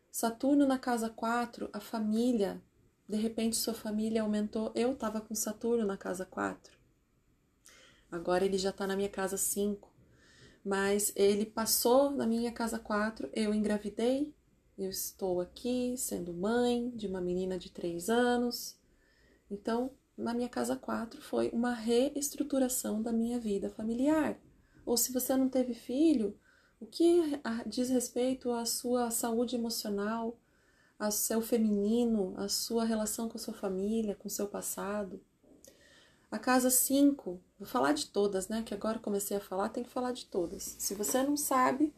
Saturno 0.10 0.66
na 0.66 0.80
casa 0.80 1.10
4, 1.10 1.70
a 1.74 1.82
família. 1.82 2.62
De 3.10 3.18
repente 3.18 3.58
sua 3.58 3.74
família 3.74 4.22
aumentou. 4.22 4.72
Eu 4.76 4.94
estava 4.94 5.20
com 5.20 5.34
Saturno 5.34 5.84
na 5.84 5.98
casa 5.98 6.26
4. 6.26 6.78
Agora 8.12 8.46
ele 8.46 8.60
já 8.60 8.70
está 8.70 8.86
na 8.86 8.96
minha 8.96 9.10
casa 9.10 9.36
5. 9.36 9.92
Mas 10.64 11.12
ele 11.16 11.46
passou 11.46 12.12
na 12.12 12.28
minha 12.28 12.52
casa 12.52 12.78
4, 12.78 13.30
eu 13.34 13.54
engravidei, 13.54 14.36
eu 14.78 14.90
estou 14.90 15.42
aqui 15.42 15.96
sendo 15.98 16.34
mãe 16.34 16.92
de 16.92 17.08
uma 17.08 17.22
menina 17.22 17.58
de 17.58 17.72
três 17.72 18.10
anos. 18.10 18.78
Então, 19.50 19.92
na 20.18 20.34
minha 20.34 20.50
casa 20.50 20.76
4 20.76 21.22
foi 21.22 21.50
uma 21.50 21.74
reestruturação 21.74 23.02
da 23.02 23.12
minha 23.12 23.40
vida 23.40 23.70
familiar. 23.70 24.40
Ou 24.86 24.98
se 24.98 25.12
você 25.12 25.36
não 25.36 25.50
teve 25.50 25.74
filho, 25.74 26.38
o 26.80 26.86
que 26.86 27.22
diz 27.66 27.90
respeito 27.90 28.52
à 28.52 28.66
sua 28.66 29.10
saúde 29.10 29.56
emocional, 29.56 30.38
ao 31.00 31.12
seu 31.12 31.42
feminino, 31.42 32.34
à 32.36 32.50
sua 32.50 32.84
relação 32.84 33.30
com 33.30 33.38
a 33.38 33.42
sua 33.42 33.54
família, 33.54 34.16
com 34.16 34.28
o 34.28 34.32
seu 34.32 34.48
passado. 34.48 35.22
A 36.30 36.38
casa 36.38 36.70
5, 36.70 37.42
vou 37.58 37.68
falar 37.68 37.94
de 37.94 38.08
todas, 38.08 38.50
né? 38.50 38.62
Que 38.64 38.74
agora 38.74 39.00
comecei 39.00 39.38
a 39.38 39.40
falar, 39.40 39.70
tem 39.70 39.84
que 39.84 39.90
falar 39.90 40.12
de 40.12 40.26
todas. 40.26 40.76
Se 40.78 40.94
você 40.94 41.24
não 41.24 41.38
sabe 41.38 41.94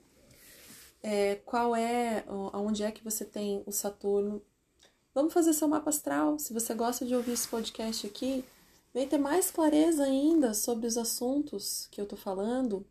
é, 1.02 1.36
qual 1.38 1.76
é, 1.76 2.24
aonde 2.54 2.84
é 2.84 2.92
que 2.92 3.04
você 3.04 3.26
tem 3.26 3.64
o 3.66 3.72
Saturno, 3.72 4.42
vamos 5.14 5.34
fazer 5.34 5.52
seu 5.54 5.68
mapa 5.68 5.90
astral. 5.90 6.38
Se 6.38 6.54
você 6.54 6.74
gosta 6.76 7.04
de 7.04 7.16
ouvir 7.16 7.32
esse 7.32 7.48
podcast 7.48 8.06
aqui, 8.06 8.46
vem 8.94 9.08
ter 9.08 9.18
mais 9.18 9.50
clareza 9.50 10.04
ainda 10.04 10.54
sobre 10.54 10.86
os 10.86 10.98
assuntos 10.98 11.88
que 11.92 12.00
eu 12.00 12.06
tô 12.06 12.16
falando. 12.16 12.86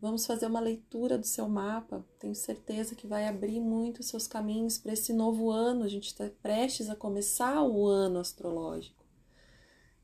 Vamos 0.00 0.26
fazer 0.26 0.46
uma 0.46 0.60
leitura 0.60 1.16
do 1.16 1.26
seu 1.26 1.48
mapa. 1.48 2.04
Tenho 2.18 2.34
certeza 2.34 2.94
que 2.94 3.06
vai 3.06 3.26
abrir 3.26 3.60
muito 3.60 4.00
os 4.00 4.06
seus 4.06 4.26
caminhos 4.26 4.76
para 4.76 4.92
esse 4.92 5.12
novo 5.12 5.50
ano. 5.50 5.84
A 5.84 5.88
gente 5.88 6.08
está 6.08 6.28
prestes 6.42 6.90
a 6.90 6.96
começar 6.96 7.62
o 7.62 7.86
ano 7.86 8.18
astrológico. 8.18 9.04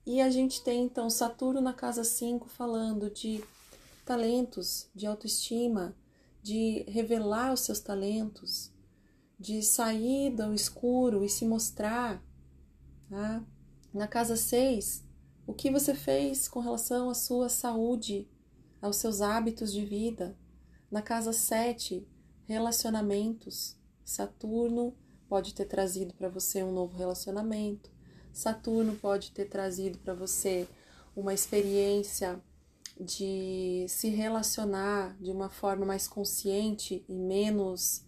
E 0.06 0.20
a 0.20 0.30
gente 0.30 0.62
tem 0.64 0.84
então 0.84 1.08
Saturno 1.10 1.60
na 1.60 1.74
casa 1.74 2.02
5 2.02 2.48
falando 2.48 3.10
de 3.10 3.44
talentos, 4.04 4.88
de 4.94 5.06
autoestima, 5.06 5.94
de 6.42 6.84
revelar 6.88 7.52
os 7.52 7.60
seus 7.60 7.78
talentos, 7.78 8.72
de 9.38 9.62
sair 9.62 10.30
do 10.34 10.54
escuro 10.54 11.22
e 11.22 11.28
se 11.28 11.44
mostrar. 11.44 12.20
Tá? 13.08 13.44
Na 13.92 14.08
casa 14.08 14.36
6, 14.36 15.04
o 15.46 15.52
que 15.52 15.70
você 15.70 15.94
fez 15.94 16.48
com 16.48 16.60
relação 16.60 17.10
à 17.10 17.14
sua 17.14 17.48
saúde 17.48 18.26
aos 18.82 18.96
seus 18.96 19.20
hábitos 19.22 19.72
de 19.72 19.84
vida. 19.84 20.36
Na 20.90 21.00
casa 21.00 21.32
7, 21.32 22.06
relacionamentos. 22.44 23.76
Saturno 24.04 24.94
pode 25.28 25.54
ter 25.54 25.66
trazido 25.66 26.12
para 26.14 26.28
você 26.28 26.64
um 26.64 26.72
novo 26.72 26.98
relacionamento. 26.98 27.90
Saturno 28.32 28.96
pode 28.96 29.30
ter 29.30 29.46
trazido 29.46 29.98
para 29.98 30.12
você 30.12 30.66
uma 31.14 31.32
experiência 31.32 32.42
de 33.00 33.86
se 33.88 34.08
relacionar 34.08 35.16
de 35.20 35.30
uma 35.30 35.48
forma 35.48 35.86
mais 35.86 36.08
consciente 36.08 37.04
e 37.08 37.14
menos 37.14 38.04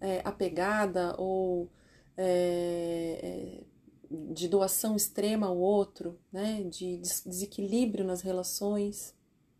é, 0.00 0.20
apegada 0.24 1.14
ou 1.18 1.70
é, 2.16 3.64
é 3.64 3.78
de 4.10 4.48
doação 4.48 4.96
extrema 4.96 5.48
ao 5.48 5.58
outro, 5.58 6.18
né? 6.32 6.62
de 6.62 6.96
desequilíbrio 6.96 8.04
nas 8.04 8.22
relações 8.22 9.17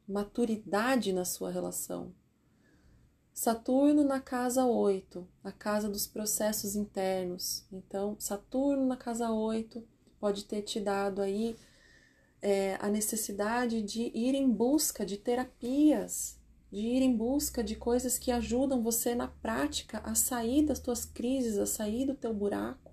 maturidade 0.09 1.12
na 1.12 1.25
sua 1.25 1.50
relação. 1.50 2.15
Saturno 3.33 4.03
na 4.03 4.21
casa 4.21 4.65
8, 4.65 5.29
a 5.45 5.53
casa 5.53 5.88
dos 5.88 6.07
processos 6.07 6.75
internos. 6.75 7.65
Então, 7.71 8.17
Saturno 8.19 8.87
na 8.87 8.97
casa 8.97 9.31
8 9.31 9.87
pode 10.19 10.45
ter 10.45 10.62
te 10.62 10.81
dado 10.81 11.23
aí 11.23 11.57
é, 12.43 12.77
a 12.81 12.88
necessidade 12.88 13.81
de 13.83 14.11
ir 14.15 14.35
em 14.35 14.50
busca 14.50 15.07
de 15.07 15.17
terapias, 15.17 16.41
de 16.71 16.81
ir 16.81 17.03
em 17.03 17.17
busca 17.17 17.62
de 17.62 17.77
coisas 17.77 18.19
que 18.19 18.33
ajudam 18.33 18.83
você 18.83 19.15
na 19.15 19.29
prática 19.29 20.00
a 20.00 20.15
sair 20.15 20.65
das 20.65 20.81
tuas 20.81 21.05
crises, 21.05 21.59
a 21.59 21.67
sair 21.67 22.07
do 22.07 22.15
teu 22.15 22.35
buraco. 22.35 22.93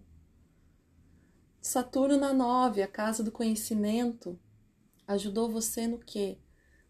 Saturno 1.59 2.17
na 2.17 2.31
9, 2.31 2.83
a 2.83 2.87
casa 2.87 3.23
do 3.23 3.31
conhecimento, 3.31 4.39
ajudou 5.07 5.49
você 5.49 5.87
no 5.87 5.97
quê? 5.97 6.37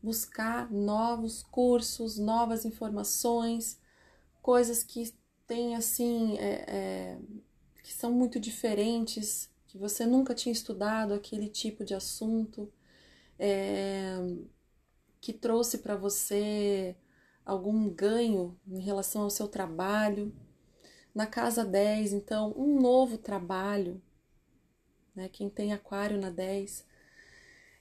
Buscar 0.05 0.71
novos 0.71 1.41
cursos, 1.41 2.19
novas 2.19 2.63
informações, 2.63 3.81
coisas 4.39 4.83
que 4.83 5.11
têm 5.47 5.75
assim, 5.75 6.37
é, 6.37 6.65
é, 6.67 7.19
que 7.83 7.91
são 7.91 8.11
muito 8.11 8.39
diferentes, 8.39 9.49
que 9.67 9.79
você 9.79 10.05
nunca 10.05 10.35
tinha 10.35 10.53
estudado 10.53 11.11
aquele 11.11 11.49
tipo 11.49 11.83
de 11.83 11.95
assunto, 11.95 12.71
é, 13.39 14.15
que 15.19 15.33
trouxe 15.33 15.79
para 15.79 15.95
você 15.95 16.95
algum 17.43 17.89
ganho 17.89 18.55
em 18.67 18.79
relação 18.79 19.23
ao 19.23 19.31
seu 19.31 19.47
trabalho. 19.47 20.31
Na 21.15 21.25
casa 21.25 21.65
10, 21.65 22.13
então, 22.13 22.53
um 22.55 22.79
novo 22.79 23.17
trabalho. 23.17 23.99
Né? 25.15 25.29
Quem 25.29 25.49
tem 25.49 25.73
aquário 25.73 26.19
na 26.19 26.29
10 26.29 26.85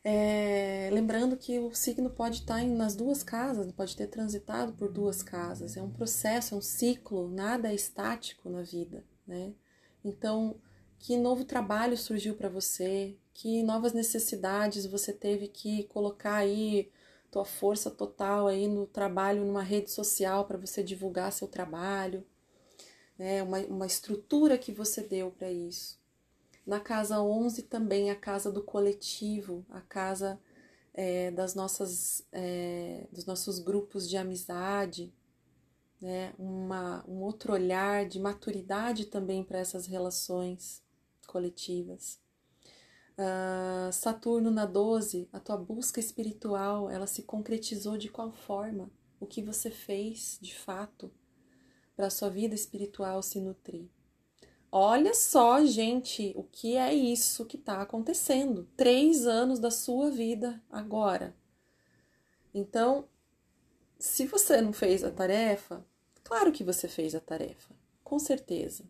é, 0.06 0.90
lembrando 0.92 1.34
que 1.34 1.58
o 1.58 1.74
signo 1.74 2.10
pode 2.10 2.40
estar 2.40 2.62
em, 2.62 2.68
nas 2.68 2.94
duas 2.94 3.22
casas, 3.22 3.72
pode 3.72 3.96
ter 3.96 4.06
transitado 4.06 4.74
por 4.74 4.92
duas 4.92 5.22
casas. 5.22 5.78
É 5.78 5.82
um 5.82 5.90
processo, 5.90 6.54
é 6.54 6.58
um 6.58 6.60
ciclo, 6.60 7.30
nada 7.30 7.72
é 7.72 7.74
estático 7.74 8.50
na 8.50 8.62
vida, 8.62 9.02
né? 9.26 9.54
Então, 10.04 10.60
que 10.98 11.16
novo 11.16 11.44
trabalho 11.44 11.96
surgiu 11.96 12.34
para 12.34 12.50
você? 12.50 13.16
Que 13.32 13.62
novas 13.62 13.94
necessidades 13.94 14.84
você 14.84 15.12
teve 15.12 15.48
que 15.48 15.84
colocar 15.84 16.36
aí 16.36 16.90
tua 17.30 17.44
força 17.44 17.90
total 17.90 18.46
aí 18.46 18.68
no 18.68 18.86
trabalho, 18.86 19.44
numa 19.44 19.62
rede 19.62 19.90
social 19.90 20.44
para 20.44 20.58
você 20.58 20.82
divulgar 20.82 21.32
seu 21.32 21.48
trabalho? 21.48 22.22
Né? 23.18 23.42
Uma, 23.42 23.58
uma 23.60 23.86
estrutura 23.86 24.58
que 24.58 24.70
você 24.70 25.02
deu 25.02 25.30
para 25.30 25.50
isso. 25.50 25.98
Na 26.66 26.80
casa 26.80 27.20
11 27.20 27.62
também 27.62 28.10
a 28.10 28.16
casa 28.16 28.50
do 28.50 28.62
coletivo, 28.62 29.64
a 29.68 29.80
casa 29.80 30.40
é, 30.94 31.30
das 31.30 31.54
nossas, 31.54 32.26
é, 32.32 33.06
dos 33.12 33.26
nossos 33.26 33.58
grupos 33.58 34.08
de 34.08 34.16
amizade, 34.16 35.12
né? 36.00 36.34
Uma, 36.38 37.04
um 37.08 37.22
outro 37.22 37.52
olhar 37.54 38.06
de 38.06 38.20
maturidade 38.20 39.06
também 39.06 39.42
para 39.42 39.58
essas 39.58 39.86
relações 39.86 40.82
coletivas. 41.26 42.20
Uh, 43.16 43.92
Saturno 43.92 44.50
na 44.50 44.66
12, 44.66 45.28
a 45.32 45.38
tua 45.40 45.56
busca 45.56 46.00
espiritual, 46.00 46.90
ela 46.90 47.06
se 47.06 47.22
concretizou 47.22 47.96
de 47.96 48.08
qual 48.08 48.32
forma? 48.32 48.90
O 49.20 49.26
que 49.26 49.40
você 49.40 49.70
fez 49.70 50.38
de 50.42 50.54
fato 50.54 51.10
para 51.96 52.08
a 52.08 52.10
sua 52.10 52.28
vida 52.28 52.54
espiritual 52.54 53.22
se 53.22 53.40
nutrir? 53.40 53.88
Olha 54.76 55.14
só, 55.14 55.64
gente, 55.64 56.32
o 56.34 56.42
que 56.42 56.74
é 56.74 56.92
isso 56.92 57.46
que 57.46 57.56
está 57.56 57.80
acontecendo? 57.80 58.68
Três 58.76 59.24
anos 59.24 59.60
da 59.60 59.70
sua 59.70 60.10
vida 60.10 60.60
agora. 60.68 61.32
Então, 62.52 63.08
se 64.00 64.26
você 64.26 64.60
não 64.60 64.72
fez 64.72 65.04
a 65.04 65.12
tarefa, 65.12 65.86
claro 66.24 66.50
que 66.50 66.64
você 66.64 66.88
fez 66.88 67.14
a 67.14 67.20
tarefa, 67.20 67.72
com 68.02 68.18
certeza, 68.18 68.82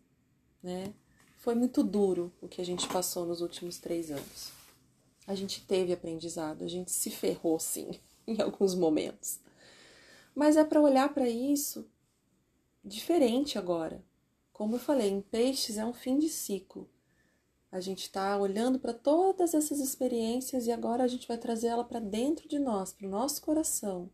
né? 0.63 0.91
Foi 1.37 1.53
muito 1.53 1.83
duro 1.83 2.33
o 2.41 2.47
que 2.47 2.61
a 2.61 2.65
gente 2.65 2.87
passou 2.87 3.23
nos 3.23 3.39
últimos 3.41 3.77
três 3.77 4.09
anos. 4.09 4.51
A 5.27 5.35
gente 5.35 5.63
teve 5.67 5.93
aprendizado, 5.93 6.63
a 6.63 6.67
gente 6.67 6.91
se 6.91 7.11
ferrou 7.11 7.59
sim, 7.59 7.91
em 8.25 8.41
alguns 8.41 8.73
momentos. 8.73 9.39
Mas 10.33 10.57
é 10.57 10.63
para 10.63 10.81
olhar 10.81 11.13
para 11.13 11.29
isso 11.29 11.87
diferente 12.83 13.59
agora, 13.59 14.03
como 14.55 14.75
eu 14.75 14.79
falei, 14.79 15.09
em 15.09 15.19
peixes 15.19 15.77
é 15.77 15.85
um 15.85 15.91
fim 15.91 16.17
de 16.17 16.29
ciclo. 16.29 16.89
A 17.69 17.81
gente 17.81 18.03
está 18.03 18.37
olhando 18.37 18.79
para 18.79 18.93
todas 18.93 19.53
essas 19.53 19.81
experiências 19.81 20.65
e 20.65 20.71
agora 20.71 21.03
a 21.03 21.09
gente 21.09 21.27
vai 21.27 21.37
trazer 21.37 21.67
ela 21.67 21.83
para 21.83 21.99
dentro 21.99 22.47
de 22.47 22.57
nós, 22.57 22.93
para 22.93 23.05
o 23.05 23.09
nosso 23.09 23.41
coração. 23.41 24.09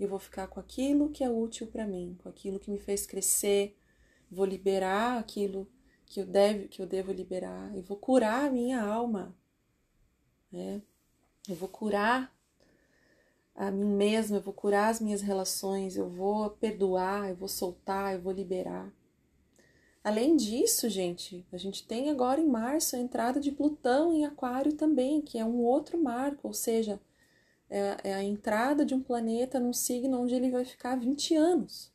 Eu 0.00 0.08
vou 0.08 0.18
ficar 0.18 0.46
com 0.46 0.58
aquilo 0.58 1.10
que 1.10 1.22
é 1.22 1.28
útil 1.28 1.66
para 1.66 1.86
mim, 1.86 2.16
com 2.22 2.30
aquilo 2.30 2.58
que 2.58 2.70
me 2.70 2.78
fez 2.78 3.04
crescer. 3.04 3.76
Vou 4.30 4.46
liberar 4.46 5.18
aquilo 5.18 5.68
que 6.06 6.22
eu, 6.22 6.24
deve, 6.24 6.68
que 6.68 6.80
eu 6.80 6.86
devo 6.86 7.12
liberar 7.12 7.76
e 7.76 7.82
vou 7.82 7.98
curar 7.98 8.46
a 8.46 8.50
minha 8.50 8.82
alma. 8.82 9.36
Né? 10.50 10.80
Eu 11.46 11.54
vou 11.54 11.68
curar 11.68 12.34
a 13.54 13.70
mim 13.70 13.94
mesma, 13.94 14.38
eu 14.38 14.42
vou 14.42 14.54
curar 14.54 14.88
as 14.88 15.00
minhas 15.00 15.20
relações, 15.20 15.98
eu 15.98 16.08
vou 16.08 16.48
perdoar, 16.48 17.28
eu 17.28 17.36
vou 17.36 17.46
soltar, 17.46 18.14
eu 18.14 18.22
vou 18.22 18.32
liberar. 18.32 18.90
Além 20.04 20.36
disso, 20.36 20.88
gente, 20.88 21.46
a 21.52 21.56
gente 21.56 21.86
tem 21.86 22.10
agora 22.10 22.40
em 22.40 22.46
março 22.46 22.96
a 22.96 22.98
entrada 22.98 23.38
de 23.38 23.52
Plutão 23.52 24.12
em 24.12 24.24
Aquário 24.24 24.72
também, 24.72 25.20
que 25.20 25.38
é 25.38 25.44
um 25.44 25.62
outro 25.62 25.96
marco, 26.02 26.48
ou 26.48 26.52
seja, 26.52 27.00
é, 27.70 28.10
é 28.10 28.14
a 28.14 28.22
entrada 28.22 28.84
de 28.84 28.94
um 28.94 29.00
planeta 29.00 29.60
num 29.60 29.72
signo 29.72 30.20
onde 30.20 30.34
ele 30.34 30.50
vai 30.50 30.64
ficar 30.64 30.96
20 30.96 31.36
anos. 31.36 31.92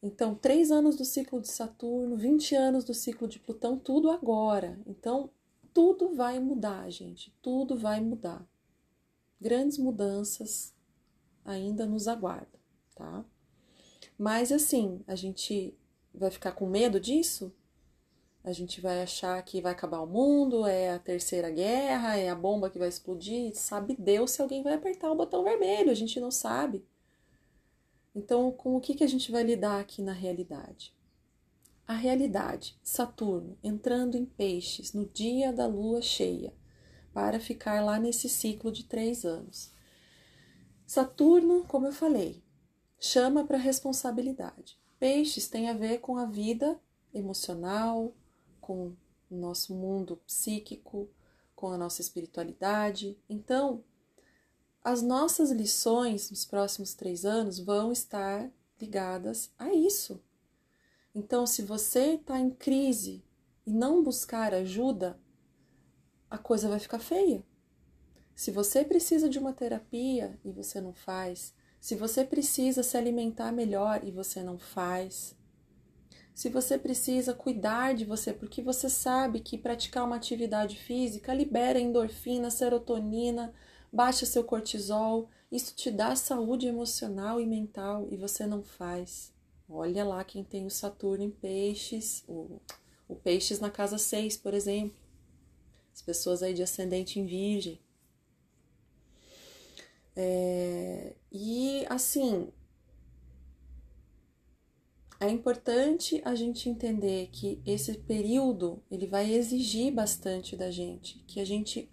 Então, 0.00 0.36
três 0.36 0.70
anos 0.70 0.94
do 0.94 1.04
ciclo 1.04 1.40
de 1.40 1.48
Saturno, 1.48 2.16
20 2.16 2.54
anos 2.54 2.84
do 2.84 2.94
ciclo 2.94 3.26
de 3.26 3.40
Plutão, 3.40 3.76
tudo 3.76 4.08
agora. 4.08 4.78
Então, 4.86 5.30
tudo 5.74 6.14
vai 6.14 6.38
mudar, 6.38 6.88
gente, 6.90 7.34
tudo 7.42 7.76
vai 7.76 8.00
mudar. 8.00 8.46
Grandes 9.40 9.78
mudanças 9.78 10.72
ainda 11.44 11.84
nos 11.86 12.06
aguardam, 12.06 12.60
tá? 12.94 13.24
Mas 14.16 14.52
assim, 14.52 15.02
a 15.06 15.14
gente 15.14 15.76
vai 16.16 16.30
ficar 16.30 16.52
com 16.52 16.66
medo 16.66 16.98
disso? 16.98 17.54
A 18.42 18.52
gente 18.52 18.80
vai 18.80 19.02
achar 19.02 19.42
que 19.42 19.60
vai 19.60 19.72
acabar 19.72 20.00
o 20.00 20.06
mundo, 20.06 20.66
é 20.66 20.90
a 20.90 20.98
terceira 20.98 21.50
guerra, 21.50 22.16
é 22.16 22.28
a 22.28 22.34
bomba 22.34 22.70
que 22.70 22.78
vai 22.78 22.88
explodir. 22.88 23.52
Sabe 23.56 23.96
Deus 23.98 24.30
se 24.30 24.40
alguém 24.40 24.62
vai 24.62 24.74
apertar 24.74 25.10
o 25.10 25.16
botão 25.16 25.42
vermelho, 25.42 25.90
a 25.90 25.94
gente 25.94 26.20
não 26.20 26.30
sabe. 26.30 26.84
Então, 28.14 28.50
com 28.52 28.76
o 28.76 28.80
que, 28.80 28.94
que 28.94 29.04
a 29.04 29.08
gente 29.08 29.32
vai 29.32 29.42
lidar 29.42 29.80
aqui 29.80 30.00
na 30.00 30.12
realidade? 30.12 30.94
A 31.88 31.94
realidade, 31.94 32.78
Saturno 32.82 33.58
entrando 33.62 34.16
em 34.16 34.24
peixes 34.24 34.92
no 34.92 35.06
dia 35.06 35.52
da 35.52 35.66
lua 35.66 36.00
cheia, 36.00 36.54
para 37.12 37.38
ficar 37.38 37.84
lá 37.84 37.98
nesse 37.98 38.28
ciclo 38.28 38.70
de 38.72 38.84
três 38.84 39.24
anos. 39.24 39.72
Saturno, 40.86 41.64
como 41.64 41.86
eu 41.86 41.92
falei, 41.92 42.44
chama 42.98 43.44
para 43.44 43.58
responsabilidade. 43.58 44.78
Peixes 44.98 45.48
tem 45.48 45.68
a 45.68 45.74
ver 45.74 45.98
com 45.98 46.16
a 46.16 46.24
vida 46.24 46.80
emocional, 47.12 48.14
com 48.60 48.92
o 49.30 49.36
nosso 49.36 49.74
mundo 49.74 50.16
psíquico, 50.26 51.08
com 51.54 51.68
a 51.68 51.78
nossa 51.78 52.00
espiritualidade. 52.00 53.18
Então, 53.28 53.84
as 54.82 55.02
nossas 55.02 55.50
lições 55.50 56.30
nos 56.30 56.44
próximos 56.44 56.94
três 56.94 57.24
anos 57.24 57.58
vão 57.58 57.90
estar 57.90 58.50
ligadas 58.80 59.50
a 59.58 59.72
isso. 59.72 60.22
Então, 61.14 61.46
se 61.46 61.62
você 61.62 62.14
está 62.14 62.38
em 62.38 62.50
crise 62.50 63.24
e 63.66 63.72
não 63.72 64.02
buscar 64.02 64.54
ajuda, 64.54 65.18
a 66.30 66.38
coisa 66.38 66.68
vai 66.68 66.78
ficar 66.78 66.98
feia. 66.98 67.42
Se 68.34 68.50
você 68.50 68.84
precisa 68.84 69.28
de 69.28 69.38
uma 69.38 69.54
terapia 69.54 70.38
e 70.44 70.52
você 70.52 70.78
não 70.78 70.92
faz, 70.92 71.54
se 71.86 71.94
você 71.94 72.24
precisa 72.24 72.82
se 72.82 72.96
alimentar 72.96 73.52
melhor 73.52 74.00
e 74.02 74.10
você 74.10 74.42
não 74.42 74.58
faz, 74.58 75.36
se 76.34 76.48
você 76.48 76.76
precisa 76.76 77.32
cuidar 77.32 77.94
de 77.94 78.04
você, 78.04 78.32
porque 78.32 78.60
você 78.60 78.90
sabe 78.90 79.38
que 79.38 79.56
praticar 79.56 80.04
uma 80.04 80.16
atividade 80.16 80.76
física 80.76 81.32
libera 81.32 81.78
endorfina, 81.78 82.50
serotonina, 82.50 83.54
baixa 83.92 84.26
seu 84.26 84.42
cortisol, 84.42 85.30
isso 85.48 85.76
te 85.76 85.88
dá 85.88 86.16
saúde 86.16 86.66
emocional 86.66 87.40
e 87.40 87.46
mental 87.46 88.08
e 88.10 88.16
você 88.16 88.48
não 88.48 88.64
faz. 88.64 89.32
Olha 89.68 90.04
lá 90.04 90.24
quem 90.24 90.42
tem 90.42 90.66
o 90.66 90.70
Saturno 90.70 91.22
em 91.22 91.30
peixes, 91.30 92.24
o, 92.26 92.60
o 93.06 93.14
peixes 93.14 93.60
na 93.60 93.70
casa 93.70 93.96
6, 93.96 94.38
por 94.38 94.54
exemplo. 94.54 94.98
As 95.94 96.02
pessoas 96.02 96.42
aí 96.42 96.52
de 96.52 96.64
ascendente 96.64 97.20
em 97.20 97.26
virgem. 97.26 97.80
É, 100.16 101.14
e 101.30 101.84
assim, 101.90 102.50
é 105.20 105.28
importante 105.28 106.20
a 106.24 106.34
gente 106.34 106.68
entender 106.68 107.28
que 107.30 107.60
esse 107.66 107.98
período 107.98 108.82
ele 108.90 109.06
vai 109.06 109.30
exigir 109.30 109.92
bastante 109.92 110.56
da 110.56 110.70
gente, 110.70 111.18
que 111.26 111.38
a 111.38 111.44
gente 111.44 111.90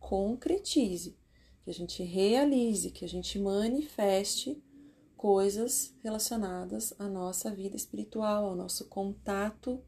concretize, 0.00 1.16
que 1.62 1.70
a 1.70 1.74
gente 1.74 2.02
realize, 2.02 2.90
que 2.90 3.04
a 3.04 3.08
gente 3.08 3.38
manifeste 3.38 4.62
coisas 5.16 5.94
relacionadas 6.02 6.94
à 6.98 7.08
nossa 7.08 7.50
vida 7.50 7.76
espiritual, 7.76 8.46
ao 8.46 8.56
nosso 8.56 8.86
contato 8.88 9.82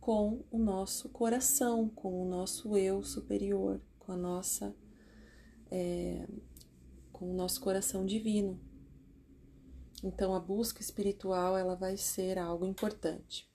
com 0.00 0.42
o 0.50 0.58
nosso 0.58 1.08
coração, 1.10 1.88
com 1.88 2.22
o 2.22 2.28
nosso 2.28 2.76
eu 2.76 3.02
superior, 3.02 3.80
com 3.98 4.12
a 4.12 4.16
nossa 4.16 4.74
é, 5.70 6.26
com 7.18 7.28
o 7.28 7.34
nosso 7.34 7.60
coração 7.60 8.06
divino. 8.06 8.60
Então 10.04 10.34
a 10.34 10.38
busca 10.38 10.80
espiritual 10.80 11.58
ela 11.58 11.74
vai 11.74 11.96
ser 11.96 12.38
algo 12.38 12.64
importante. 12.64 13.50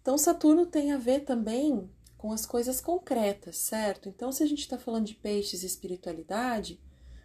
Então 0.00 0.16
Saturno 0.16 0.64
tem 0.64 0.92
a 0.92 0.96
ver 0.96 1.20
também 1.20 1.90
com 2.16 2.32
as 2.32 2.46
coisas 2.46 2.80
concretas, 2.80 3.56
certo? 3.56 4.08
Então 4.08 4.32
se 4.32 4.42
a 4.42 4.46
gente 4.46 4.60
está 4.60 4.78
falando 4.78 5.04
de 5.04 5.14
peixes 5.14 5.62
e 5.62 5.66
espiritualidade, 5.66 6.80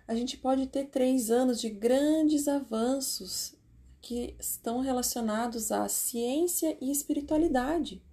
a 0.06 0.14
gente 0.14 0.38
pode 0.38 0.68
ter 0.68 0.88
três 0.88 1.32
anos 1.32 1.62
de 1.62 1.70
grandes 1.70 2.50
avanços 2.50 3.56
que 4.02 4.36
estão 4.38 4.82
relacionados 4.82 5.72
à 5.72 5.88
ciência 5.88 6.78
e 6.82 6.92
espiritualidade. 6.92 8.04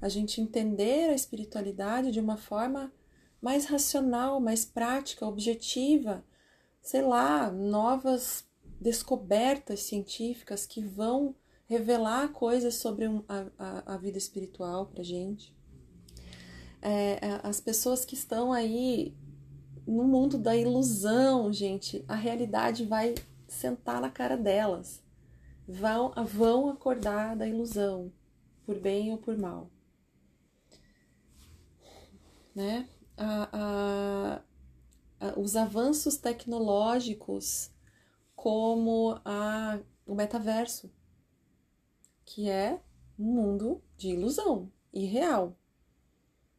A 0.00 0.08
gente 0.08 0.40
entender 0.40 1.08
a 1.10 1.14
espiritualidade 1.14 2.12
de 2.12 2.20
uma 2.20 2.36
forma 2.36 2.92
mais 3.44 3.66
racional, 3.66 4.40
mais 4.40 4.64
prática, 4.64 5.26
objetiva, 5.26 6.24
sei 6.80 7.02
lá, 7.02 7.52
novas 7.52 8.48
descobertas 8.80 9.80
científicas 9.80 10.64
que 10.64 10.80
vão 10.80 11.34
revelar 11.66 12.32
coisas 12.32 12.76
sobre 12.76 13.04
a, 13.04 13.46
a, 13.58 13.94
a 13.94 13.96
vida 13.98 14.16
espiritual 14.16 14.86
para 14.86 15.02
gente. 15.02 15.54
É, 16.80 17.18
é, 17.20 17.40
as 17.42 17.60
pessoas 17.60 18.02
que 18.02 18.14
estão 18.14 18.50
aí 18.50 19.14
no 19.86 20.04
mundo 20.04 20.38
da 20.38 20.56
ilusão, 20.56 21.52
gente, 21.52 22.02
a 22.08 22.14
realidade 22.14 22.86
vai 22.86 23.14
sentar 23.46 24.00
na 24.00 24.08
cara 24.08 24.38
delas. 24.38 25.02
Vão, 25.68 26.14
vão 26.24 26.70
acordar 26.70 27.36
da 27.36 27.46
ilusão, 27.46 28.10
por 28.64 28.80
bem 28.80 29.12
ou 29.12 29.18
por 29.18 29.36
mal. 29.36 29.70
Né? 32.54 32.88
A, 33.16 33.48
a, 33.52 34.42
a, 35.20 35.38
os 35.38 35.56
avanços 35.56 36.16
tecnológicos 36.16 37.70
como 38.34 39.20
a, 39.24 39.78
o 40.06 40.14
metaverso, 40.14 40.92
que 42.24 42.48
é 42.48 42.80
um 43.18 43.24
mundo 43.24 43.82
de 43.96 44.08
ilusão 44.08 44.70
irreal. 44.92 45.56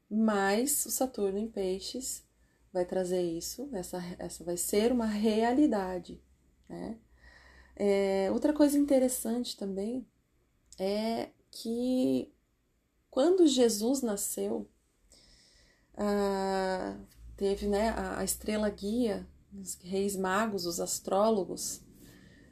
Mas 0.10 0.86
o 0.86 0.92
Saturno 0.92 1.38
em 1.38 1.48
Peixes 1.48 2.26
vai 2.72 2.86
trazer 2.86 3.22
isso, 3.22 3.70
essa, 3.74 4.02
essa 4.20 4.44
vai 4.44 4.58
ser 4.58 4.92
uma 4.92 5.06
realidade. 5.06 6.22
Né? 6.68 6.98
É, 7.76 8.30
outra 8.32 8.54
coisa 8.54 8.78
interessante 8.78 9.58
também 9.58 10.08
é 10.80 11.30
que 11.52 12.32
quando 13.10 13.48
Jesus 13.48 14.02
nasceu, 14.02 14.70
ah, 15.98 16.96
teve 17.38 17.68
né, 17.68 17.90
a, 17.90 18.20
a 18.20 18.24
estrela 18.24 18.70
guia 18.70 19.26
os 19.62 19.76
reis 19.82 20.16
magos, 20.16 20.66
os 20.66 20.80
astrólogos, 20.80 21.82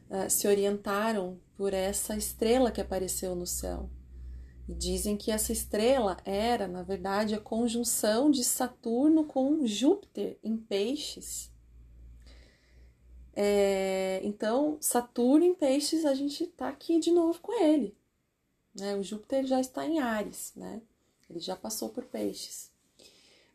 uh, 0.10 0.30
se 0.30 0.48
orientaram 0.48 1.40
por 1.56 1.74
essa 1.74 2.16
estrela 2.16 2.72
que 2.72 2.82
apareceu 2.82 3.36
no 3.36 3.46
céu. 3.46 3.90
E 4.68 4.74
dizem 4.74 5.18
que 5.18 5.30
essa 5.30 5.52
estrela 5.52 6.18
era, 6.24 6.68
na 6.68 6.84
verdade, 6.84 7.36
a 7.36 7.40
conjunção 7.40 8.32
de 8.32 8.44
Saturno 8.44 9.26
com 9.26 9.66
Júpiter 9.66 10.40
em 10.42 10.56
peixes. 10.56 11.52
É, 13.36 14.22
então, 14.24 14.78
Saturno 14.80 15.44
em 15.44 15.54
peixes, 15.54 16.06
a 16.06 16.14
gente 16.14 16.46
está 16.46 16.70
aqui 16.70 17.00
de 17.00 17.12
novo 17.12 17.42
com 17.42 17.62
ele. 17.62 17.98
Né? 18.74 18.96
O 18.96 19.04
Júpiter 19.04 19.46
já 19.46 19.60
está 19.60 19.86
em 19.86 20.00
Ares, 20.00 20.54
né? 20.56 20.82
ele 21.30 21.40
já 21.40 21.56
passou 21.56 21.90
por 21.90 22.06
peixes. 22.06 22.73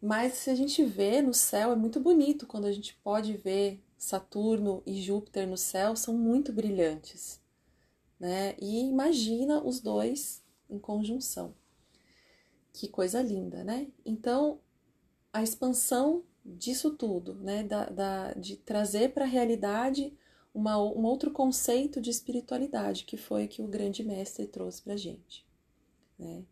Mas 0.00 0.34
se 0.34 0.50
a 0.50 0.54
gente 0.54 0.84
vê 0.84 1.20
no 1.20 1.34
céu, 1.34 1.72
é 1.72 1.76
muito 1.76 1.98
bonito 1.98 2.46
quando 2.46 2.66
a 2.66 2.72
gente 2.72 2.94
pode 3.02 3.36
ver 3.36 3.82
Saturno 3.96 4.82
e 4.86 5.00
Júpiter 5.02 5.46
no 5.48 5.56
céu, 5.56 5.96
são 5.96 6.16
muito 6.16 6.52
brilhantes. 6.52 7.40
Né? 8.18 8.56
E 8.60 8.88
imagina 8.88 9.62
os 9.62 9.80
dois 9.80 10.42
em 10.70 10.78
conjunção. 10.78 11.54
Que 12.72 12.86
coisa 12.86 13.20
linda, 13.20 13.64
né? 13.64 13.88
Então, 14.04 14.60
a 15.32 15.42
expansão 15.42 16.22
disso 16.44 16.96
tudo, 16.96 17.34
né? 17.34 17.64
Da, 17.64 17.86
da 17.86 18.32
de 18.34 18.56
trazer 18.56 19.12
para 19.12 19.24
a 19.24 19.28
realidade 19.28 20.16
uma, 20.54 20.78
um 20.78 21.04
outro 21.04 21.30
conceito 21.30 22.00
de 22.00 22.10
espiritualidade, 22.10 23.04
que 23.04 23.16
foi 23.16 23.48
que 23.48 23.62
o 23.62 23.66
grande 23.66 24.02
mestre 24.04 24.46
trouxe 24.46 24.82
para 24.82 24.94
a 24.94 24.96
gente. 24.96 25.46
Né? 26.18 26.44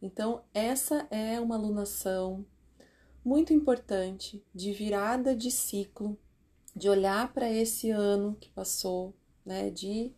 Então, 0.00 0.42
essa 0.54 1.06
é 1.10 1.40
uma 1.40 1.56
alunação 1.56 2.44
muito 3.24 3.52
importante 3.52 4.44
de 4.54 4.72
virada 4.72 5.34
de 5.34 5.50
ciclo, 5.50 6.18
de 6.74 6.88
olhar 6.88 7.32
para 7.32 7.50
esse 7.50 7.90
ano 7.90 8.36
que 8.40 8.48
passou, 8.50 9.14
né, 9.44 9.70
de 9.70 10.12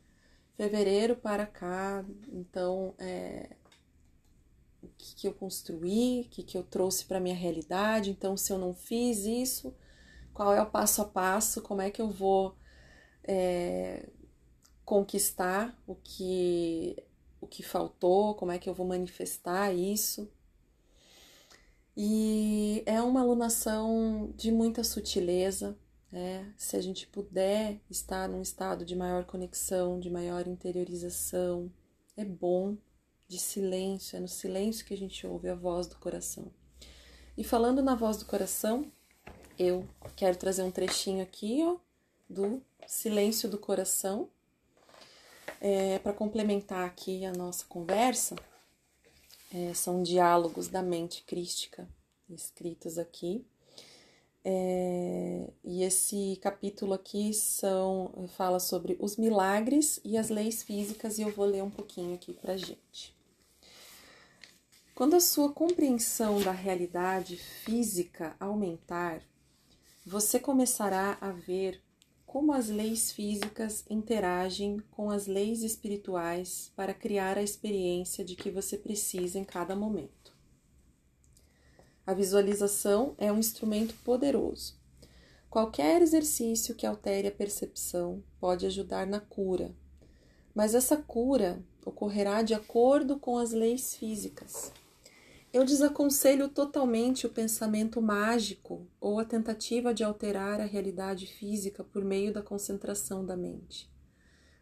fevereiro 0.57 1.17
para 1.17 1.47
cá, 1.47 2.05
então 2.33 2.95
é, 2.99 3.57
o 4.83 4.89
que, 4.97 5.15
que 5.17 5.29
eu 5.29 5.35
construí, 5.35 6.23
o 6.23 6.31
que, 6.31 6.43
que 6.43 6.57
eu 6.57 6.63
trouxe 6.63 7.05
para 7.05 7.21
minha 7.21 7.35
realidade, 7.35 8.11
então 8.11 8.37
se 8.37 8.53
eu 8.53 8.59
não 8.59 8.73
fiz 8.73 9.25
isso, 9.25 9.75
qual 10.33 10.53
é 10.55 10.63
o 10.63 10.71
passo 10.71 11.03
a 11.03 11.05
passo, 11.05 11.63
como 11.63 11.83
é 11.83 11.91
que 11.91 12.01
eu 12.01 12.09
vou 12.09 12.57
é, 13.25 14.09
conquistar 14.85 15.77
o 15.87 15.95
que 15.95 16.97
o 17.45 17.47
que 17.47 17.63
faltou, 17.63 18.35
como 18.35 18.53
é 18.53 18.59
que 18.59 18.69
eu 18.69 18.75
vou 18.75 18.87
manifestar 18.87 19.73
isso. 19.73 20.33
E 21.97 22.83
é 22.87 23.01
uma 23.01 23.21
alunação 23.21 24.33
de 24.37 24.51
muita 24.51 24.83
sutileza, 24.83 25.79
né? 26.11 26.53
Se 26.57 26.77
a 26.77 26.83
gente 26.83 27.07
puder 27.07 27.81
estar 27.89 28.29
num 28.29 28.43
estado 28.43 28.85
de 28.85 28.97
maior 28.97 29.25
conexão, 29.25 30.01
de 30.01 30.11
maior 30.11 30.47
interiorização, 30.47 31.71
é 32.17 32.25
bom, 32.25 32.77
de 33.29 33.39
silêncio, 33.39 34.17
é 34.17 34.21
no 34.21 34.29
silêncio 34.29 34.85
que 34.85 34.95
a 34.95 34.97
gente 34.97 35.27
ouve 35.27 35.49
a 35.49 35.55
voz 35.55 35.87
do 35.87 35.97
coração. 35.97 36.53
E 37.37 37.43
falando 37.43 37.83
na 37.83 37.95
voz 37.95 38.17
do 38.17 38.27
coração, 38.27 38.91
eu 39.59 39.89
quero 40.15 40.37
trazer 40.37 40.63
um 40.63 40.71
trechinho 40.71 41.23
aqui, 41.23 41.63
ó, 41.65 41.77
do 42.29 42.63
Silêncio 42.87 43.49
do 43.49 43.59
Coração, 43.59 44.29
é, 45.61 45.99
para 45.99 46.13
complementar 46.13 46.87
aqui 46.87 47.25
a 47.25 47.33
nossa 47.33 47.65
conversa. 47.67 48.37
É, 49.55 49.73
são 49.73 50.03
diálogos 50.03 50.67
da 50.67 50.83
mente 50.83 51.23
crística 51.23 51.89
escritos 52.29 52.99
aqui. 52.99 53.47
É, 54.45 55.49
e 55.63 55.85
esse 55.85 56.37
capítulo 56.43 56.93
aqui 56.93 57.33
são 57.33 58.29
fala 58.37 58.59
sobre 58.59 58.97
os 58.99 59.17
milagres 59.17 60.01
e 60.05 60.19
as 60.19 60.29
leis 60.29 60.65
físicas 60.65 61.19
e 61.19 61.23
eu 61.23 61.31
vou 61.31 61.47
ler 61.47 61.63
um 61.63 61.71
pouquinho 61.71 62.15
aqui 62.15 62.35
para 62.35 62.57
gente. 62.57 63.15
Quando 64.93 65.15
a 65.15 65.21
sua 65.21 65.53
compreensão 65.53 66.43
da 66.43 66.51
realidade 66.51 67.37
física 67.37 68.35
aumentar, 68.41 69.23
você 70.05 70.41
começará 70.41 71.17
a 71.21 71.31
ver 71.31 71.81
como 72.35 72.53
as 72.53 72.69
leis 72.69 73.13
físicas 73.13 73.85
interagem 73.89 74.83
com 74.91 75.09
as 75.09 75.29
leis 75.29 75.63
espirituais 75.63 76.73
para 76.75 76.93
criar 76.93 77.39
a 77.39 77.43
experiência 77.45 78.25
de 78.25 78.35
que 78.35 78.51
você 78.51 78.77
precisa 78.77 79.39
em 79.39 79.45
cada 79.45 79.77
momento. 79.77 80.35
A 82.05 82.13
visualização 82.13 83.15
é 83.19 83.31
um 83.31 83.39
instrumento 83.39 83.95
poderoso. 84.03 84.77
Qualquer 85.49 86.03
exercício 86.03 86.75
que 86.75 86.85
altere 86.85 87.29
a 87.29 87.31
percepção 87.31 88.21
pode 88.41 88.67
ajudar 88.67 89.07
na 89.07 89.21
cura, 89.21 89.73
mas 90.53 90.75
essa 90.75 90.97
cura 90.97 91.65
ocorrerá 91.87 92.43
de 92.43 92.53
acordo 92.53 93.17
com 93.17 93.39
as 93.39 93.53
leis 93.53 93.95
físicas. 93.95 94.73
Eu 95.55 95.65
desaconselho 95.65 96.49
totalmente 96.49 97.29
o 97.29 97.31
pensamento 97.31 98.03
mágico 98.03 98.89
ou 99.01 99.21
a 99.21 99.25
tentativa 99.25 99.95
de 99.95 100.03
alterar 100.03 100.61
a 100.61 100.65
realidade 100.65 101.29
física 101.29 101.85
por 101.85 102.05
meio 102.05 102.33
da 102.33 102.43
concentração 102.43 103.25
da 103.25 103.37
mente. 103.37 103.89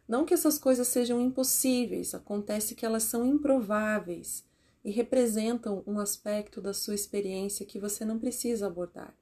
Não 0.07 0.23
que 0.23 0.35
essas 0.35 0.59
coisas 0.59 0.87
sejam 0.87 1.19
impossíveis, 1.19 2.13
acontece 2.13 2.75
que 2.75 2.85
elas 2.85 3.01
são 3.01 3.25
improváveis 3.25 4.45
e 4.85 4.91
representam 4.91 5.81
um 5.87 5.97
aspecto 5.97 6.61
da 6.61 6.75
sua 6.75 6.93
experiência 6.93 7.65
que 7.65 7.79
você 7.79 8.05
não 8.05 8.19
precisa 8.19 8.67
abordar. 8.67 9.17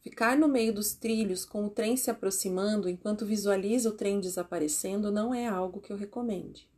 Ficar 0.00 0.38
no 0.38 0.48
meio 0.48 0.72
dos 0.72 0.94
trilhos 0.94 1.44
com 1.44 1.66
o 1.66 1.70
trem 1.70 1.98
se 1.98 2.10
aproximando 2.10 2.88
enquanto 2.88 3.26
visualiza 3.26 3.90
o 3.90 3.92
trem 3.92 4.20
desaparecendo 4.20 5.12
não 5.12 5.34
é 5.34 5.46
algo 5.46 5.82
que 5.82 5.92
eu 5.92 5.98
recomende. 5.98 6.71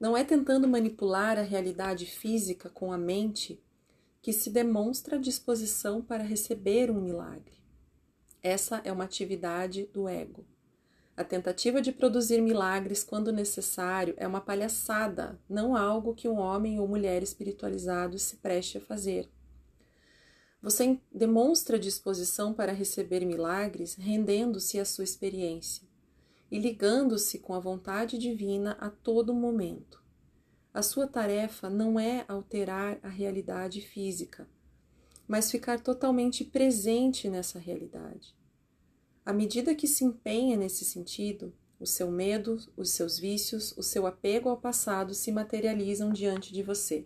Não 0.00 0.16
é 0.16 0.24
tentando 0.24 0.66
manipular 0.66 1.38
a 1.38 1.42
realidade 1.42 2.06
física 2.06 2.70
com 2.70 2.90
a 2.90 2.96
mente 2.96 3.62
que 4.22 4.32
se 4.32 4.48
demonstra 4.48 5.18
disposição 5.18 6.00
para 6.00 6.24
receber 6.24 6.90
um 6.90 7.02
milagre. 7.02 7.60
Essa 8.42 8.80
é 8.82 8.90
uma 8.90 9.04
atividade 9.04 9.84
do 9.92 10.08
ego. 10.08 10.46
A 11.14 11.22
tentativa 11.22 11.82
de 11.82 11.92
produzir 11.92 12.40
milagres 12.40 13.04
quando 13.04 13.30
necessário 13.30 14.14
é 14.16 14.26
uma 14.26 14.40
palhaçada, 14.40 15.38
não 15.46 15.76
algo 15.76 16.14
que 16.14 16.26
um 16.26 16.38
homem 16.38 16.80
ou 16.80 16.88
mulher 16.88 17.22
espiritualizado 17.22 18.18
se 18.18 18.36
preste 18.36 18.78
a 18.78 18.80
fazer. 18.80 19.30
Você 20.62 20.98
demonstra 21.12 21.78
disposição 21.78 22.54
para 22.54 22.72
receber 22.72 23.26
milagres 23.26 23.96
rendendo-se 23.96 24.80
à 24.80 24.84
sua 24.86 25.04
experiência 25.04 25.89
e 26.50 26.58
ligando-se 26.58 27.38
com 27.38 27.54
a 27.54 27.60
vontade 27.60 28.18
divina 28.18 28.72
a 28.80 28.90
todo 28.90 29.32
momento. 29.32 30.02
A 30.72 30.82
sua 30.82 31.06
tarefa 31.06 31.68
não 31.68 31.98
é 31.98 32.24
alterar 32.28 32.98
a 33.02 33.08
realidade 33.08 33.80
física, 33.80 34.48
mas 35.26 35.50
ficar 35.50 35.80
totalmente 35.80 36.44
presente 36.44 37.28
nessa 37.28 37.58
realidade. 37.58 38.34
À 39.24 39.32
medida 39.32 39.74
que 39.74 39.86
se 39.86 40.04
empenha 40.04 40.56
nesse 40.56 40.84
sentido, 40.84 41.52
o 41.78 41.86
seu 41.86 42.10
medo, 42.10 42.58
os 42.76 42.90
seus 42.90 43.18
vícios, 43.18 43.72
o 43.76 43.82
seu 43.82 44.06
apego 44.06 44.48
ao 44.48 44.56
passado 44.56 45.14
se 45.14 45.32
materializam 45.32 46.12
diante 46.12 46.52
de 46.52 46.62
você. 46.62 47.04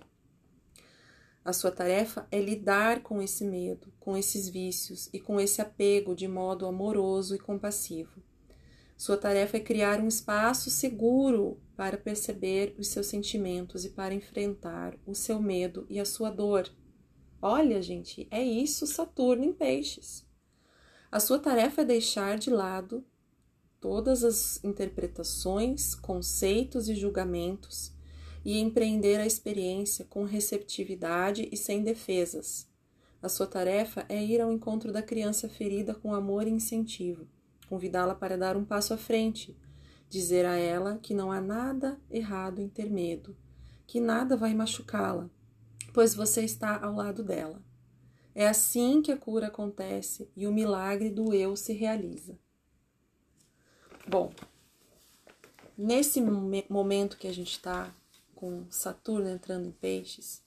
A 1.44 1.52
sua 1.52 1.70
tarefa 1.70 2.26
é 2.30 2.40
lidar 2.40 3.02
com 3.02 3.20
esse 3.20 3.44
medo, 3.44 3.92
com 4.00 4.16
esses 4.16 4.48
vícios 4.48 5.08
e 5.12 5.20
com 5.20 5.38
esse 5.38 5.60
apego 5.60 6.14
de 6.14 6.26
modo 6.26 6.66
amoroso 6.66 7.34
e 7.34 7.38
compassivo. 7.38 8.22
Sua 8.96 9.16
tarefa 9.16 9.56
é 9.56 9.60
criar 9.60 10.00
um 10.00 10.06
espaço 10.06 10.70
seguro 10.70 11.60
para 11.76 11.98
perceber 11.98 12.74
os 12.78 12.88
seus 12.88 13.06
sentimentos 13.06 13.84
e 13.84 13.90
para 13.90 14.14
enfrentar 14.14 14.96
o 15.04 15.14
seu 15.14 15.40
medo 15.42 15.84
e 15.90 15.98
a 15.98 16.04
sua 16.04 16.30
dor. 16.30 16.70
Olha, 17.42 17.82
gente, 17.82 18.28
é 18.30 18.42
isso 18.42 18.86
Saturno 18.86 19.44
em 19.44 19.52
Peixes. 19.52 20.24
A 21.10 21.18
sua 21.18 21.38
tarefa 21.38 21.82
é 21.82 21.84
deixar 21.84 22.38
de 22.38 22.50
lado 22.50 23.04
todas 23.80 24.24
as 24.24 24.62
interpretações, 24.64 25.94
conceitos 25.94 26.88
e 26.88 26.94
julgamentos 26.94 27.92
e 28.44 28.58
empreender 28.58 29.16
a 29.20 29.26
experiência 29.26 30.04
com 30.04 30.24
receptividade 30.24 31.48
e 31.50 31.56
sem 31.56 31.82
defesas. 31.82 32.68
A 33.20 33.28
sua 33.28 33.46
tarefa 33.46 34.06
é 34.08 34.22
ir 34.24 34.40
ao 34.40 34.52
encontro 34.52 34.92
da 34.92 35.02
criança 35.02 35.48
ferida 35.48 35.94
com 35.94 36.14
amor 36.14 36.46
e 36.46 36.50
incentivo 36.50 37.26
convidá-la 37.68 38.14
para 38.14 38.36
dar 38.36 38.56
um 38.56 38.64
passo 38.64 38.94
à 38.94 38.96
frente, 38.96 39.56
dizer 40.08 40.46
a 40.46 40.56
ela 40.56 40.98
que 40.98 41.14
não 41.14 41.32
há 41.32 41.40
nada 41.40 42.00
errado 42.10 42.60
em 42.60 42.68
ter 42.68 42.90
medo, 42.90 43.36
que 43.86 44.00
nada 44.00 44.36
vai 44.36 44.54
machucá-la, 44.54 45.28
pois 45.92 46.14
você 46.14 46.42
está 46.42 46.82
ao 46.82 46.94
lado 46.94 47.22
dela. 47.22 47.62
É 48.34 48.48
assim 48.48 49.00
que 49.00 49.12
a 49.12 49.16
cura 49.16 49.46
acontece 49.46 50.28
e 50.36 50.46
o 50.46 50.52
milagre 50.52 51.10
do 51.10 51.32
eu 51.32 51.56
se 51.56 51.72
realiza. 51.72 52.38
Bom, 54.06 54.32
nesse 55.78 56.20
momento 56.68 57.16
que 57.16 57.28
a 57.28 57.32
gente 57.32 57.52
está 57.52 57.94
com 58.34 58.66
Saturno 58.70 59.28
entrando 59.28 59.66
em 59.66 59.72
peixes, 59.72 60.42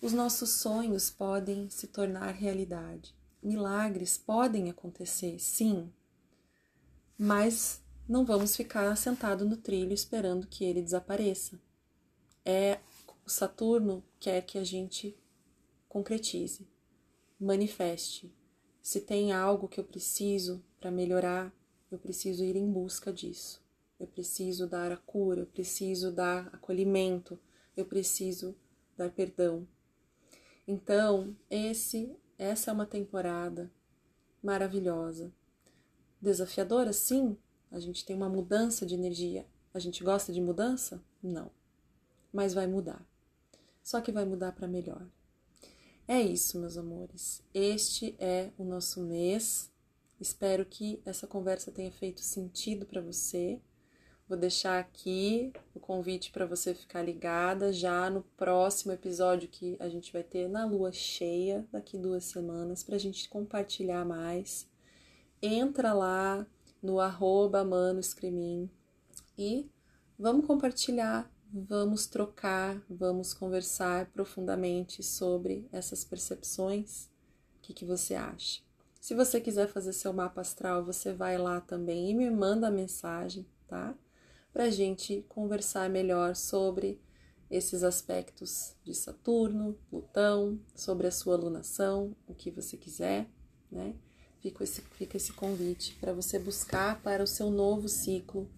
os 0.00 0.12
nossos 0.12 0.50
sonhos 0.50 1.10
podem 1.10 1.68
se 1.68 1.86
tornar 1.86 2.32
realidade 2.32 3.14
milagres 3.42 4.18
podem 4.18 4.70
acontecer, 4.70 5.38
sim, 5.38 5.92
mas 7.18 7.82
não 8.08 8.24
vamos 8.24 8.56
ficar 8.56 8.96
sentado 8.96 9.44
no 9.44 9.56
trilho 9.56 9.92
esperando 9.92 10.46
que 10.46 10.64
ele 10.64 10.82
desapareça. 10.82 11.60
É 12.44 12.80
o 13.24 13.30
Saturno 13.30 14.02
quer 14.18 14.42
que 14.42 14.58
a 14.58 14.64
gente 14.64 15.16
concretize, 15.88 16.66
manifeste. 17.38 18.34
Se 18.82 19.00
tem 19.00 19.32
algo 19.32 19.68
que 19.68 19.78
eu 19.78 19.84
preciso 19.84 20.64
para 20.80 20.90
melhorar, 20.90 21.52
eu 21.90 21.98
preciso 21.98 22.42
ir 22.42 22.56
em 22.56 22.70
busca 22.70 23.12
disso. 23.12 23.62
Eu 23.98 24.06
preciso 24.06 24.66
dar 24.66 24.90
a 24.90 24.96
cura, 24.96 25.42
eu 25.42 25.46
preciso 25.46 26.10
dar 26.10 26.48
acolhimento, 26.54 27.38
eu 27.76 27.84
preciso 27.84 28.56
dar 28.96 29.10
perdão. 29.10 29.68
Então, 30.66 31.36
esse 31.50 32.16
essa 32.40 32.70
é 32.70 32.72
uma 32.72 32.86
temporada 32.86 33.70
maravilhosa. 34.42 35.30
Desafiadora, 36.18 36.90
sim. 36.90 37.36
A 37.70 37.78
gente 37.78 38.02
tem 38.02 38.16
uma 38.16 38.30
mudança 38.30 38.86
de 38.86 38.94
energia. 38.94 39.46
A 39.74 39.78
gente 39.78 40.02
gosta 40.02 40.32
de 40.32 40.40
mudança? 40.40 41.04
Não. 41.22 41.50
Mas 42.32 42.54
vai 42.54 42.66
mudar. 42.66 43.06
Só 43.82 44.00
que 44.00 44.10
vai 44.10 44.24
mudar 44.24 44.52
para 44.52 44.66
melhor. 44.66 45.06
É 46.08 46.18
isso, 46.18 46.58
meus 46.58 46.78
amores. 46.78 47.42
Este 47.52 48.16
é 48.18 48.50
o 48.56 48.64
nosso 48.64 49.02
mês. 49.02 49.70
Espero 50.18 50.64
que 50.64 51.02
essa 51.04 51.26
conversa 51.26 51.70
tenha 51.70 51.92
feito 51.92 52.22
sentido 52.22 52.86
para 52.86 53.02
você. 53.02 53.60
Vou 54.30 54.38
deixar 54.38 54.78
aqui 54.78 55.52
o 55.74 55.80
convite 55.80 56.30
para 56.30 56.46
você 56.46 56.72
ficar 56.72 57.02
ligada 57.02 57.72
já 57.72 58.08
no 58.08 58.22
próximo 58.36 58.92
episódio 58.92 59.48
que 59.48 59.76
a 59.80 59.88
gente 59.88 60.12
vai 60.12 60.22
ter 60.22 60.48
na 60.48 60.64
lua 60.64 60.92
cheia, 60.92 61.66
daqui 61.72 61.98
duas 61.98 62.26
semanas, 62.26 62.84
para 62.84 62.94
a 62.94 62.98
gente 62.98 63.28
compartilhar 63.28 64.04
mais. 64.04 64.68
Entra 65.42 65.92
lá 65.92 66.46
no 66.80 67.00
arroba 67.00 67.66
e 69.36 69.68
vamos 70.16 70.46
compartilhar, 70.46 71.28
vamos 71.52 72.06
trocar, 72.06 72.80
vamos 72.88 73.34
conversar 73.34 74.12
profundamente 74.12 75.02
sobre 75.02 75.68
essas 75.72 76.04
percepções. 76.04 77.06
O 77.56 77.62
que, 77.62 77.74
que 77.74 77.84
você 77.84 78.14
acha? 78.14 78.62
Se 79.00 79.12
você 79.12 79.40
quiser 79.40 79.66
fazer 79.66 79.92
seu 79.92 80.12
mapa 80.12 80.40
astral, 80.40 80.84
você 80.84 81.12
vai 81.12 81.36
lá 81.36 81.60
também 81.60 82.10
e 82.10 82.14
me 82.14 82.30
manda 82.30 82.68
a 82.68 82.70
mensagem, 82.70 83.44
tá? 83.66 83.92
Para 84.52 84.64
a 84.64 84.70
gente 84.70 85.24
conversar 85.28 85.88
melhor 85.88 86.34
sobre 86.34 87.00
esses 87.50 87.82
aspectos 87.82 88.74
de 88.84 88.94
Saturno, 88.94 89.76
Plutão, 89.88 90.60
sobre 90.74 91.06
a 91.06 91.10
sua 91.10 91.34
alunação, 91.34 92.14
o 92.26 92.34
que 92.34 92.50
você 92.50 92.76
quiser, 92.76 93.28
né? 93.70 93.94
Fica 94.40 94.64
esse, 94.64 94.80
fica 94.80 95.16
esse 95.16 95.32
convite 95.32 95.94
para 96.00 96.12
você 96.12 96.38
buscar 96.38 97.02
para 97.02 97.22
o 97.22 97.26
seu 97.26 97.50
novo 97.50 97.88
ciclo 97.88 98.48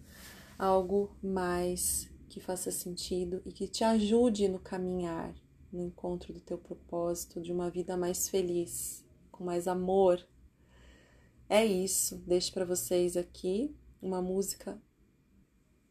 algo 0.57 1.15
mais 1.21 2.09
que 2.29 2.39
faça 2.39 2.71
sentido 2.71 3.41
e 3.45 3.51
que 3.51 3.67
te 3.67 3.83
ajude 3.83 4.47
no 4.47 4.59
caminhar, 4.59 5.33
no 5.71 5.81
encontro 5.81 6.31
do 6.31 6.39
teu 6.39 6.57
propósito, 6.57 7.41
de 7.41 7.51
uma 7.51 7.69
vida 7.69 7.97
mais 7.97 8.29
feliz, 8.29 9.03
com 9.31 9.43
mais 9.43 9.67
amor. 9.67 10.25
É 11.49 11.65
isso. 11.65 12.17
Deixo 12.25 12.53
para 12.53 12.63
vocês 12.63 13.17
aqui 13.17 13.75
uma 14.01 14.21
música 14.21 14.81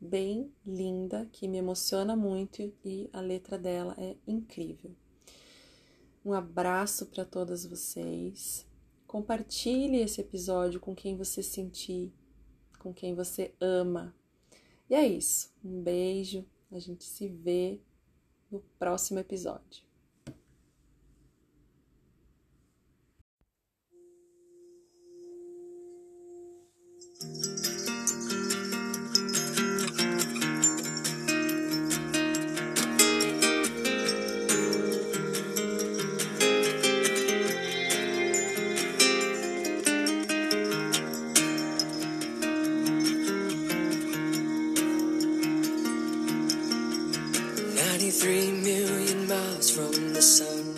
bem 0.02 0.52
linda 0.66 1.28
que 1.30 1.46
me 1.46 1.58
emociona 1.58 2.16
muito 2.16 2.60
e 2.84 3.08
a 3.12 3.20
letra 3.20 3.56
dela 3.56 3.94
é 3.96 4.16
incrível. 4.26 4.90
Um 6.24 6.32
abraço 6.32 7.06
para 7.06 7.24
todas 7.24 7.64
vocês. 7.64 8.66
Compartilhe 9.06 9.98
esse 9.98 10.20
episódio 10.20 10.80
com 10.80 10.94
quem 10.94 11.16
você 11.16 11.42
sentir, 11.42 12.12
com 12.80 12.92
quem 12.92 13.14
você 13.14 13.54
ama. 13.60 14.14
E 14.90 14.94
é 14.94 15.06
isso. 15.06 15.52
Um 15.64 15.80
beijo. 15.80 16.44
A 16.70 16.78
gente 16.78 17.04
se 17.04 17.28
vê 17.28 17.80
no 18.50 18.60
próximo 18.78 19.18
episódio. 19.18 19.84
93 48.02 48.50
million 48.50 49.28
miles 49.28 49.70
from 49.70 50.12
the 50.12 50.20
sun. 50.20 50.74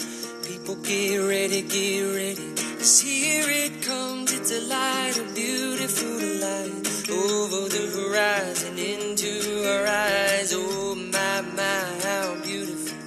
People 0.46 0.74
get 0.82 1.16
ready, 1.16 1.62
get 1.62 2.02
ready. 2.14 2.54
Cause 2.76 3.00
here 3.00 3.46
it 3.48 3.80
comes, 3.80 4.30
it's 4.30 4.52
a 4.52 4.60
light, 4.68 5.16
a 5.16 5.24
beautiful 5.32 6.18
light. 6.44 6.84
Over 7.08 7.68
the 7.72 7.84
horizon, 7.96 8.78
into 8.78 9.32
our 9.72 9.87
eyes. 9.87 10.52
Oh 10.54 10.94
my, 10.94 11.40
my, 11.56 11.84
how 12.04 12.37
beautiful. 12.42 12.98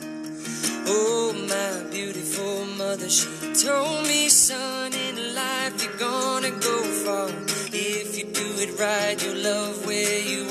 Oh 0.87 1.33
my 1.53 1.91
beautiful 1.91 2.65
mother, 2.75 3.09
she 3.09 3.27
told 3.53 4.01
me, 4.07 4.29
son, 4.29 4.93
in 4.93 5.35
life 5.35 5.83
you're 5.83 5.99
gonna 5.99 6.49
go 6.49 6.77
far. 7.05 7.29
If 7.71 8.17
you 8.17 8.25
do 8.33 8.47
it 8.65 8.79
right, 8.79 9.23
you'll 9.23 9.43
love 9.43 9.85
where 9.85 10.19
you 10.21 10.46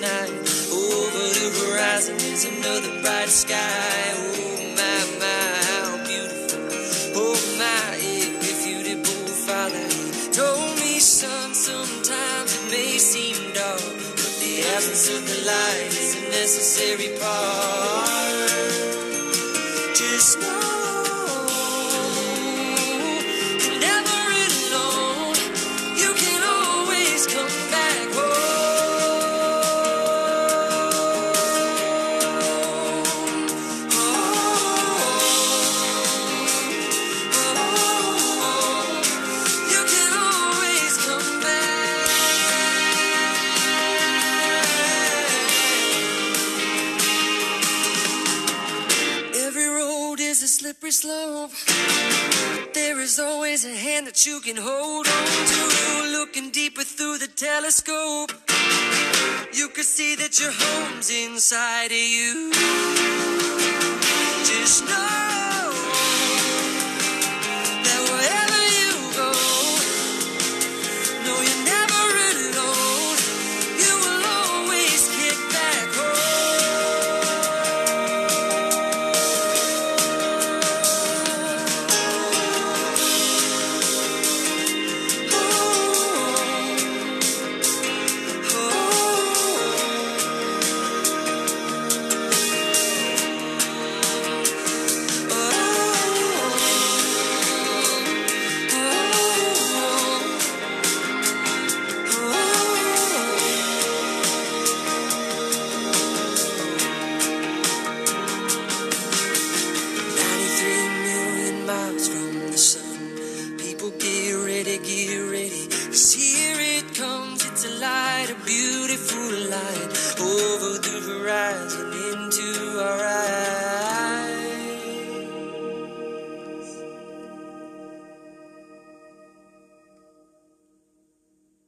night. 0.00 0.30
Over 0.70 1.24
the 1.38 1.48
horizon 1.60 2.16
is 2.16 2.44
another 2.44 2.92
bright 3.02 3.28
sky. 3.28 4.02
Oh 4.16 4.32
my, 4.78 4.98
my, 5.22 5.50
how 5.70 5.90
beautiful. 6.06 6.60
Oh 7.14 7.36
my, 7.58 7.96
if 8.00 8.66
did 8.82 9.06
father, 9.46 9.88
told 10.32 10.74
me, 10.80 10.98
son, 10.98 11.54
sometimes 11.54 12.50
it 12.58 12.70
may 12.70 12.98
seem 12.98 13.36
dark, 13.52 13.80
but 13.80 14.34
the 14.42 14.64
absence 14.74 15.08
of 15.14 15.22
the 15.26 15.46
light 15.46 15.88
is 15.88 16.14
a 16.16 16.20
necessary 16.30 17.18
part. 17.20 17.65
You 54.36 54.42
can 54.42 54.62
hold 54.62 55.06
on 55.06 55.26
to. 55.50 56.18
Looking 56.18 56.50
deeper 56.50 56.82
through 56.82 57.18
the 57.18 57.26
telescope, 57.26 58.32
you 59.54 59.68
can 59.68 59.84
see 59.84 60.14
that 60.16 60.38
your 60.38 60.52
home's 60.52 61.10
inside 61.10 61.86
of 61.86 62.06
you. 62.16 62.52
Just 64.44 64.84
know 64.84 65.55